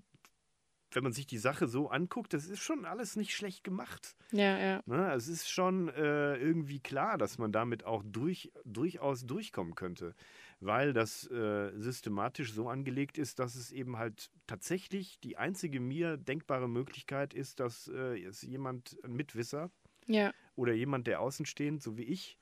wenn 0.93 1.03
man 1.03 1.13
sich 1.13 1.27
die 1.27 1.39
Sache 1.39 1.67
so 1.67 1.91
anguckt, 1.91 2.33
das 2.33 2.47
ist 2.47 2.61
schon 2.61 2.85
alles 2.85 3.17
nicht 3.17 3.35
schlecht 3.35 3.63
gemacht. 3.65 4.17
Ja, 4.33 4.59
ja. 4.59 4.83
Ne, 4.87 5.13
es 5.13 5.29
ist 5.29 5.49
schon 5.51 5.89
äh, 5.89 6.37
irgendwie 6.37 6.81
klar, 6.81 7.19
dass 7.19 7.39
man 7.39 7.53
damit 7.53 7.85
auch 7.85 8.03
durch, 8.07 8.51
durchaus 8.65 9.27
durchkommen 9.27 9.75
könnte, 9.75 10.15
weil 10.61 10.93
das 10.93 11.27
äh, 11.31 11.71
systematisch 11.79 12.53
so 12.53 12.69
angelegt 12.69 13.19
ist, 13.19 13.39
dass 13.39 13.55
es 13.55 13.71
eben 13.71 13.99
halt 13.99 14.31
tatsächlich 14.47 15.21
die 15.21 15.37
einzige 15.37 15.81
mir 15.81 16.17
denkbare 16.17 16.69
Möglichkeit 16.69 17.35
ist, 17.35 17.61
dass 17.61 17.89
äh, 17.89 18.19
es 18.25 18.43
jemand, 18.43 18.97
ein 19.05 19.13
Mitwisser 19.13 19.71
Ja. 20.07 20.33
oder 20.57 20.73
jemand, 20.73 21.07
der 21.07 21.21
außenstehend, 21.21 21.83
so 21.83 21.97
wie 21.99 22.05
ich, 22.05 22.39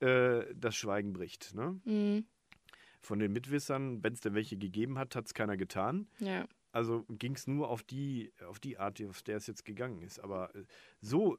äh, 0.00 0.42
das 0.54 0.74
Schweigen 0.74 1.12
bricht. 1.12 1.54
Ne? 1.54 1.80
Mhm. 1.84 2.26
Von 3.00 3.18
den 3.18 3.32
Mitwissern, 3.32 4.02
wenn 4.02 4.14
es 4.14 4.20
denn 4.20 4.34
welche 4.34 4.56
gegeben 4.56 4.98
hat, 4.98 5.14
hat 5.14 5.26
es 5.26 5.34
keiner 5.34 5.56
getan. 5.56 6.08
Ja. 6.18 6.46
Also 6.74 7.04
ging 7.08 7.34
es 7.36 7.46
nur 7.46 7.68
auf 7.68 7.82
die, 7.84 8.32
auf 8.46 8.58
die 8.58 8.78
Art, 8.78 9.00
auf 9.08 9.22
der 9.22 9.36
es 9.36 9.46
jetzt 9.46 9.64
gegangen 9.64 10.02
ist. 10.02 10.18
Aber 10.18 10.54
äh, 10.56 10.64
so, 11.00 11.38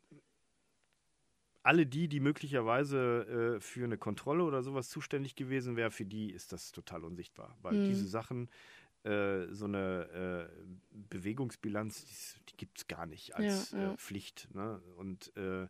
alle 1.64 1.86
die, 1.88 2.08
die 2.08 2.20
möglicherweise 2.20 3.56
äh, 3.58 3.60
für 3.60 3.84
eine 3.84 3.98
Kontrolle 3.98 4.44
oder 4.44 4.62
sowas 4.62 4.90
zuständig 4.90 5.36
gewesen 5.36 5.76
wären, 5.76 5.92
für 5.92 6.06
die 6.06 6.32
ist 6.32 6.52
das 6.54 6.72
total 6.72 7.04
unsichtbar. 7.04 7.58
Weil 7.62 7.76
Mhm. 7.76 7.84
diese 7.86 8.08
Sachen, 8.08 8.50
äh, 9.04 9.48
so 9.52 9.66
eine 9.66 10.50
äh, 10.52 10.66
Bewegungsbilanz, 10.92 12.06
die, 12.06 12.46
die 12.52 12.58
gibt 12.58 12.78
es 12.80 12.88
gar 12.88 13.06
nicht 13.06 13.36
als 13.36 13.72
Ja, 13.72 13.78
ja. 13.80 13.94
Äh, 13.94 13.98
Pflicht. 13.98 14.48
Ne? 14.54 14.82
Und 14.98 15.36
äh, 15.38 15.68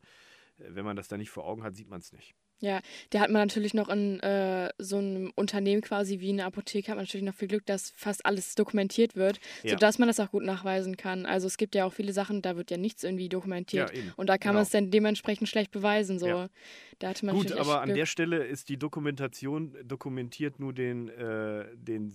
wenn 0.57 0.85
man 0.85 0.95
das 0.95 1.07
da 1.07 1.17
nicht 1.17 1.31
vor 1.31 1.45
Augen 1.45 1.63
hat, 1.63 1.75
sieht 1.75 1.89
man 1.89 1.99
es 2.01 2.13
nicht. 2.13 2.35
Ja, 2.65 2.81
da 3.11 3.19
hat 3.19 3.29
man 3.29 3.41
natürlich 3.43 3.73
noch 3.73 3.89
in 3.89 4.19
äh, 4.21 4.69
so 4.79 4.97
einem 4.97 5.31
Unternehmen 5.35 5.81
quasi 5.81 6.19
wie 6.19 6.29
eine 6.29 6.45
Apotheke, 6.45 6.87
hat 6.89 6.95
man 6.97 7.05
natürlich 7.05 7.25
noch 7.25 7.35
viel 7.35 7.47
Glück, 7.47 7.65
dass 7.67 7.91
fast 7.95 8.25
alles 8.25 8.55
dokumentiert 8.55 9.15
wird, 9.15 9.39
Ja. 9.63 9.71
sodass 9.71 9.99
man 9.99 10.07
das 10.07 10.19
auch 10.19 10.31
gut 10.31 10.43
nachweisen 10.43 10.97
kann. 10.97 11.25
Also 11.25 11.45
es 11.47 11.57
gibt 11.57 11.75
ja 11.75 11.85
auch 11.85 11.93
viele 11.93 12.11
Sachen, 12.13 12.41
da 12.41 12.55
wird 12.57 12.71
ja 12.71 12.77
nichts 12.77 13.03
irgendwie 13.03 13.29
dokumentiert. 13.29 13.95
Ja. 13.95 14.01
Und 14.17 14.27
da 14.29 14.37
kann 14.37 14.49
Genau. 14.51 14.53
man 14.55 14.63
es 14.63 14.69
dann 14.71 14.89
dementsprechend 14.89 15.47
schlecht 15.47 15.71
beweisen. 15.71 16.17
So. 16.17 16.27
Ja. 16.27 16.49
Da 16.99 17.09
hatte 17.09 17.25
man 17.25 17.35
Gut, 17.35 17.51
aber 17.51 17.81
an 17.81 17.85
Glück. 17.87 17.97
der 17.97 18.05
Stelle 18.05 18.43
ist 18.45 18.69
die 18.69 18.77
Dokumentation 18.77 19.75
dokumentiert 19.83 20.59
nur 20.59 20.73
den, 20.73 21.09
äh, 21.09 21.65
den 21.75 22.13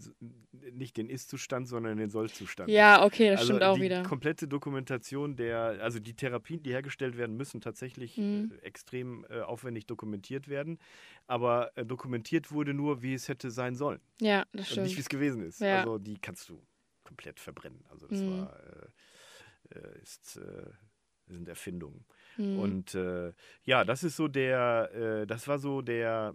nicht 0.73 0.97
den 0.97 1.09
Ist-Zustand, 1.09 1.69
sondern 1.69 1.97
den 1.99 2.11
Soll-Zustand. 2.11 2.71
Ja, 2.71 3.05
okay, 3.05 3.31
das 3.31 3.41
also 3.41 3.53
stimmt 3.53 3.63
auch 3.63 3.77
die 3.77 3.83
wieder. 3.83 4.03
komplette 4.03 4.49
Dokumentation 4.49 5.37
der, 5.37 5.79
also 5.83 5.99
die 6.01 6.15
Therapien, 6.15 6.63
die 6.63 6.71
hergestellt 6.71 7.17
werden, 7.17 7.37
müssen 7.37 7.61
tatsächlich 7.61 8.17
Mhm. 8.17 8.53
äh, 8.63 8.67
extrem 8.67 9.25
äh, 9.31 9.41
aufwendig 9.41 9.87
dokumentiert 9.87 10.40
werden. 10.49 10.79
Aber 11.27 11.77
äh, 11.77 11.85
dokumentiert 11.87 12.51
wurde 12.51 12.75
nur, 12.75 13.03
wie 13.03 13.15
es 13.15 13.29
hätte 13.29 13.51
sein 13.51 13.75
sollen 13.77 14.01
Ja, 14.21 14.45
das 14.53 14.71
und 14.73 14.83
nicht, 14.83 14.97
wie 14.97 15.01
stimmt. 15.03 15.05
es 15.05 15.09
gewesen 15.09 15.43
ist. 15.43 15.61
Ja. 15.61 15.79
Also 15.79 15.99
die 15.99 16.19
kannst 16.19 16.49
du 16.49 16.61
komplett 17.05 17.39
verbrennen. 17.41 17.85
Also 17.89 18.07
das 18.07 18.21
Mhm. 18.23 18.31
war 18.31 18.57
äh, 18.61 19.79
äh, 19.79 19.99
ist, 20.03 20.37
äh, 20.37 20.71
sind 21.27 21.49
Erfindungen. 21.49 22.05
Mhm. 22.37 22.59
Und 22.59 22.95
äh, 22.95 23.33
ja, 23.65 23.85
das 23.85 24.03
ist 24.03 24.17
so 24.17 24.27
der, 24.29 24.91
äh, 24.95 25.27
das 25.27 25.47
war 25.47 25.59
so 25.59 25.83
der, 25.83 26.35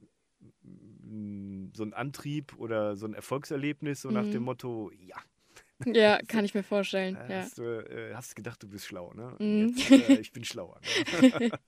mm, 0.62 1.68
so 1.74 1.84
ein 1.84 1.94
Antrieb 1.94 2.56
oder 2.58 2.96
so 2.96 3.06
ein 3.06 3.13
Erfolgserlebnis, 3.13 4.02
so 4.02 4.12
nach 4.12 4.26
Mhm. 4.26 4.32
dem 4.32 4.44
Motto, 4.44 4.91
ja, 4.91 5.18
ja, 5.85 6.19
kann 6.27 6.45
ich 6.45 6.53
mir 6.53 6.63
vorstellen. 6.63 7.15
äh, 7.15 7.31
Ja. 7.31 7.41
hast, 7.41 7.57
du, 7.57 7.63
äh, 7.63 8.13
hast 8.13 8.35
gedacht, 8.35 8.61
du 8.63 8.67
bist 8.69 8.85
schlau, 8.85 9.13
ne? 9.13 9.35
Mhm. 9.39 9.69
Jetzt, 9.77 9.91
äh, 9.91 10.19
ich 10.19 10.31
bin 10.31 10.43
schlauer. 10.43 10.79
Ne? 10.81 11.51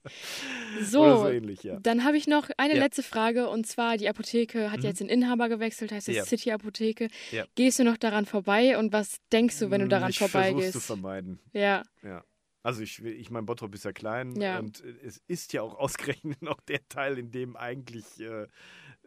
So, 0.79 1.17
so 1.17 1.27
ähnlich, 1.29 1.63
ja. 1.63 1.79
Dann 1.79 2.03
habe 2.03 2.17
ich 2.17 2.27
noch 2.27 2.49
eine 2.57 2.75
Ja. 2.75 2.83
letzte 2.83 3.03
Frage 3.03 3.49
und 3.49 3.65
zwar 3.65 3.97
die 3.97 4.07
Apotheke 4.07 4.71
hat 4.71 4.79
Mhm. 4.79 4.85
jetzt 4.85 4.99
den 4.99 5.09
Inhaber 5.09 5.49
gewechselt, 5.49 5.91
heißt 5.91 6.07
jetzt. 6.07 6.29
City 6.29 6.51
Apotheke. 6.51 7.07
Gehst 7.55 7.79
du 7.79 7.83
noch 7.83 7.97
daran 7.97 8.25
vorbei 8.25 8.77
und 8.77 8.93
was 8.93 9.17
denkst 9.31 9.59
du, 9.59 9.71
wenn 9.71 9.81
du 9.81 9.87
daran 9.87 10.09
ich 10.09 10.17
versuch's 10.19 10.33
vorbeigehst? 10.33 10.73
zu 10.73 10.79
vermeiden. 10.79 11.39
Ja, 11.53 11.83
Ja. 12.03 12.23
Also 12.63 12.81
ich, 12.81 13.01
ich 13.01 13.29
meine, 13.29 13.45
Bottrop 13.45 13.73
ist 13.75 13.85
ja 13.85 13.93
klein 13.93 14.35
Ja. 14.41 14.59
und 14.59 14.83
äh, 14.83 14.93
es 15.01 15.21
ist 15.27 15.53
ja 15.53 15.61
auch 15.61 15.75
ausgerechnet 15.75 16.41
noch 16.41 16.59
der 16.61 16.85
Teil, 16.89 17.17
in 17.17 17.31
dem 17.31 17.55
eigentlich 17.55 18.19
äh, 18.19 18.47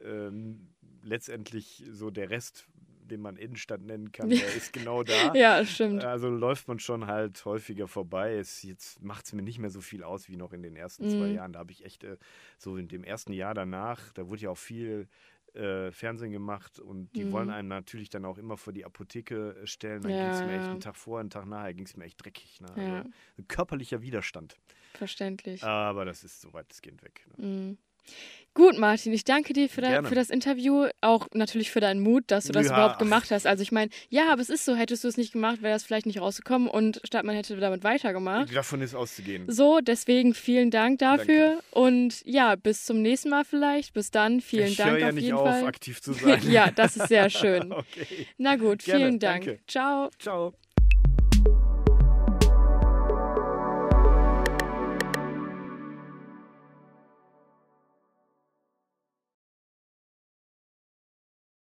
ähm, 0.02 0.70
letztendlich 1.02 1.84
so 1.90 2.10
der 2.10 2.30
Rest, 2.30 2.66
den 3.10 3.20
man 3.20 3.36
Innenstadt 3.36 3.82
nennen 3.82 4.12
kann, 4.12 4.28
der 4.30 4.54
ist 4.54 4.72
genau 4.72 5.02
da. 5.02 5.34
ja, 5.34 5.64
stimmt. 5.64 6.04
Also 6.04 6.28
läuft 6.28 6.68
man 6.68 6.78
schon 6.78 7.06
halt 7.06 7.44
häufiger 7.44 7.88
vorbei. 7.88 8.34
Es, 8.36 8.62
jetzt 8.62 9.02
macht 9.02 9.26
es 9.26 9.32
mir 9.32 9.42
nicht 9.42 9.58
mehr 9.58 9.70
so 9.70 9.80
viel 9.80 10.02
aus 10.04 10.28
wie 10.28 10.36
noch 10.36 10.52
in 10.52 10.62
den 10.62 10.76
ersten 10.76 11.08
zwei 11.08 11.28
Mhm. 11.28 11.34
Jahren. 11.34 11.52
Da 11.52 11.58
habe 11.60 11.72
ich 11.72 11.84
echt 11.84 12.04
äh, 12.04 12.16
so 12.58 12.76
in 12.76 12.88
dem 12.88 13.04
ersten 13.04 13.32
Jahr 13.32 13.54
danach, 13.54 14.12
da 14.12 14.28
wurde 14.28 14.42
ja 14.42 14.50
auch 14.50 14.58
viel 14.58 15.08
äh, 15.54 15.90
Fernsehen 15.90 16.30
gemacht 16.30 16.78
und 16.78 17.10
die 17.16 17.24
Mhm. 17.24 17.32
wollen 17.32 17.50
einen 17.50 17.66
natürlich 17.66 18.08
dann 18.08 18.24
auch 18.24 18.38
immer 18.38 18.56
vor 18.56 18.72
die 18.72 18.84
Apotheke 18.84 19.56
äh, 19.62 19.66
stellen. 19.66 20.00
Dann 20.02 20.12
Ja, 20.12 20.18
ging 20.20 20.30
es 20.30 20.44
mir 20.44 20.54
echt 20.54 20.70
einen 20.70 20.80
Tag 20.80 20.94
vorher, 20.96 21.20
einen 21.20 21.30
Tag 21.30 21.44
nachher 21.46 21.74
ging 21.74 21.86
es 21.86 21.96
mir 21.96 22.04
echt 22.04 22.24
dreckig. 22.24 22.60
Ne? 22.60 22.68
Also 22.72 22.94
Ja. 22.94 23.04
ein 23.36 23.48
körperlicher 23.48 24.00
Widerstand. 24.00 24.54
Verständlich. 24.94 25.62
Aber 25.64 26.04
das 26.04 26.22
ist 26.22 26.40
so 26.40 26.52
weitestgehend 26.52 27.02
weg. 27.02 27.26
Ne? 27.36 27.44
Mhm. 27.46 27.78
Gut, 28.52 28.76
Martin, 28.76 29.12
ich 29.12 29.22
danke 29.22 29.52
dir 29.52 29.68
für, 29.68 29.80
da, 29.80 30.02
für 30.02 30.16
das 30.16 30.28
Interview, 30.28 30.88
auch 31.00 31.28
natürlich 31.32 31.70
für 31.70 31.78
deinen 31.78 32.00
Mut, 32.00 32.24
dass 32.26 32.46
du 32.46 32.52
das 32.52 32.66
Ja. 32.66 32.72
überhaupt 32.72 32.98
gemacht 32.98 33.30
hast. 33.30 33.46
Also 33.46 33.62
ich 33.62 33.70
meine, 33.70 33.90
ja, 34.08 34.32
aber 34.32 34.42
es 34.42 34.50
ist 34.50 34.64
so, 34.64 34.74
hättest 34.74 35.04
du 35.04 35.08
es 35.08 35.16
nicht 35.16 35.32
gemacht, 35.32 35.62
wäre 35.62 35.72
das 35.72 35.84
vielleicht 35.84 36.04
nicht 36.06 36.20
rausgekommen 36.20 36.66
und 36.66 37.00
Stadtmann 37.04 37.36
hätte 37.36 37.56
damit 37.58 37.84
weitergemacht. 37.84 38.54
Davon 38.54 38.80
ist 38.82 38.96
auszugehen. 38.96 39.44
So, 39.46 39.78
deswegen 39.80 40.34
vielen 40.34 40.72
Dank 40.72 40.98
dafür 40.98 41.60
und 41.70 42.22
ja, 42.26 42.56
bis 42.56 42.84
zum 42.84 43.02
nächsten 43.02 43.30
Mal 43.30 43.44
vielleicht. 43.44 43.92
Bis 43.94 44.10
dann, 44.10 44.40
vielen 44.40 44.66
ich 44.66 44.76
Dank 44.76 44.98
ja 45.00 45.08
auf 45.08 45.14
nicht 45.14 45.24
jeden 45.26 45.36
auf, 45.38 45.48
Fall. 45.48 45.66
aktiv 45.66 46.02
zu 46.02 46.12
sein. 46.14 46.42
ja, 46.50 46.72
das 46.72 46.96
ist 46.96 47.06
sehr 47.06 47.30
schön. 47.30 47.72
okay. 47.72 48.26
Na 48.36 48.56
gut, 48.56 48.82
Gerne, 48.82 49.04
vielen 49.04 49.18
Dank. 49.20 49.44
danke. 49.44 49.60
Ciao. 49.68 50.10
Ciao. 50.18 50.54